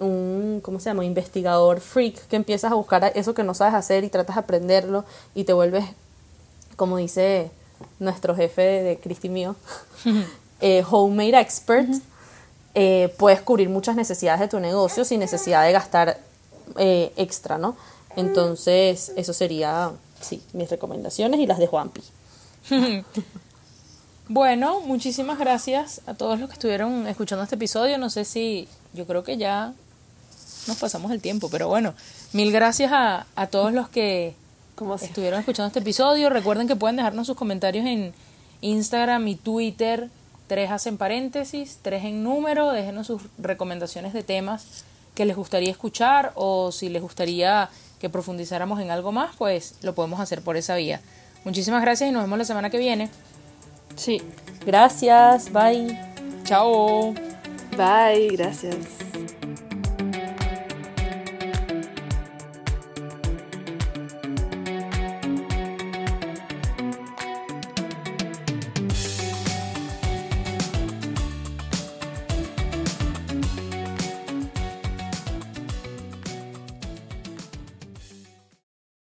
un, 0.00 0.60
¿cómo 0.62 0.80
se 0.80 0.90
llama? 0.90 1.04
Investigador 1.04 1.80
freak 1.80 2.26
que 2.26 2.36
empiezas 2.36 2.72
a 2.72 2.74
buscar 2.74 3.12
eso 3.14 3.34
que 3.34 3.44
no 3.44 3.54
sabes 3.54 3.74
hacer 3.74 4.04
y 4.04 4.08
tratas 4.08 4.36
de 4.36 4.40
aprenderlo 4.40 5.04
y 5.34 5.44
te 5.44 5.52
vuelves, 5.52 5.84
como 6.76 6.96
dice 6.96 7.50
nuestro 7.98 8.34
jefe 8.34 8.62
de 8.62 8.98
Cristi 8.98 9.28
mío, 9.28 9.54
eh, 10.60 10.84
homemade 10.90 11.38
expert, 11.40 11.90
eh, 12.74 13.14
puedes 13.18 13.40
cubrir 13.42 13.68
muchas 13.68 13.96
necesidades 13.96 14.40
de 14.40 14.48
tu 14.48 14.60
negocio 14.60 15.04
sin 15.04 15.20
necesidad 15.20 15.64
de 15.64 15.72
gastar 15.72 16.18
eh, 16.76 17.12
extra, 17.16 17.58
¿no? 17.58 17.76
Entonces, 18.16 19.12
eso 19.16 19.32
sería, 19.32 19.92
sí, 20.20 20.42
mis 20.52 20.70
recomendaciones 20.70 21.40
y 21.40 21.46
las 21.46 21.58
de 21.58 21.66
Juanpi. 21.66 22.02
bueno, 24.28 24.80
muchísimas 24.80 25.38
gracias 25.38 26.00
a 26.06 26.14
todos 26.14 26.38
los 26.40 26.48
que 26.48 26.54
estuvieron 26.54 27.06
escuchando 27.06 27.44
este 27.44 27.54
episodio. 27.54 27.98
No 27.98 28.10
sé 28.10 28.24
si, 28.24 28.68
yo 28.92 29.06
creo 29.06 29.22
que 29.22 29.36
ya 29.36 29.72
nos 30.66 30.76
pasamos 30.78 31.12
el 31.12 31.20
tiempo, 31.20 31.48
pero 31.50 31.68
bueno, 31.68 31.94
mil 32.32 32.52
gracias 32.52 32.92
a, 32.92 33.26
a 33.36 33.46
todos 33.46 33.72
los 33.72 33.88
que 33.88 34.34
estuvieron 35.02 35.40
escuchando 35.40 35.68
este 35.68 35.80
episodio. 35.80 36.30
Recuerden 36.30 36.66
que 36.66 36.76
pueden 36.76 36.96
dejarnos 36.96 37.26
sus 37.26 37.36
comentarios 37.36 37.86
en 37.86 38.12
Instagram 38.60 39.26
y 39.28 39.36
Twitter, 39.36 40.10
tres 40.46 40.70
hacen 40.70 40.96
paréntesis, 40.96 41.78
tres 41.82 42.04
en 42.04 42.24
número, 42.24 42.72
déjenos 42.72 43.06
sus 43.06 43.22
recomendaciones 43.38 44.12
de 44.12 44.22
temas 44.22 44.84
que 45.14 45.24
les 45.24 45.36
gustaría 45.36 45.70
escuchar 45.70 46.32
o 46.34 46.72
si 46.72 46.88
les 46.88 47.02
gustaría 47.02 47.68
que 47.98 48.08
profundizáramos 48.08 48.80
en 48.80 48.90
algo 48.90 49.12
más, 49.12 49.36
pues 49.36 49.74
lo 49.82 49.94
podemos 49.94 50.20
hacer 50.20 50.42
por 50.42 50.56
esa 50.56 50.76
vía. 50.76 51.00
Muchísimas 51.44 51.82
gracias 51.82 52.10
y 52.10 52.12
nos 52.12 52.22
vemos 52.22 52.38
la 52.38 52.44
semana 52.44 52.70
que 52.70 52.78
viene. 52.78 53.10
Sí, 53.96 54.22
gracias, 54.64 55.52
bye. 55.52 55.98
Chao. 56.44 57.14
Bye, 57.76 58.28
gracias. 58.36 59.09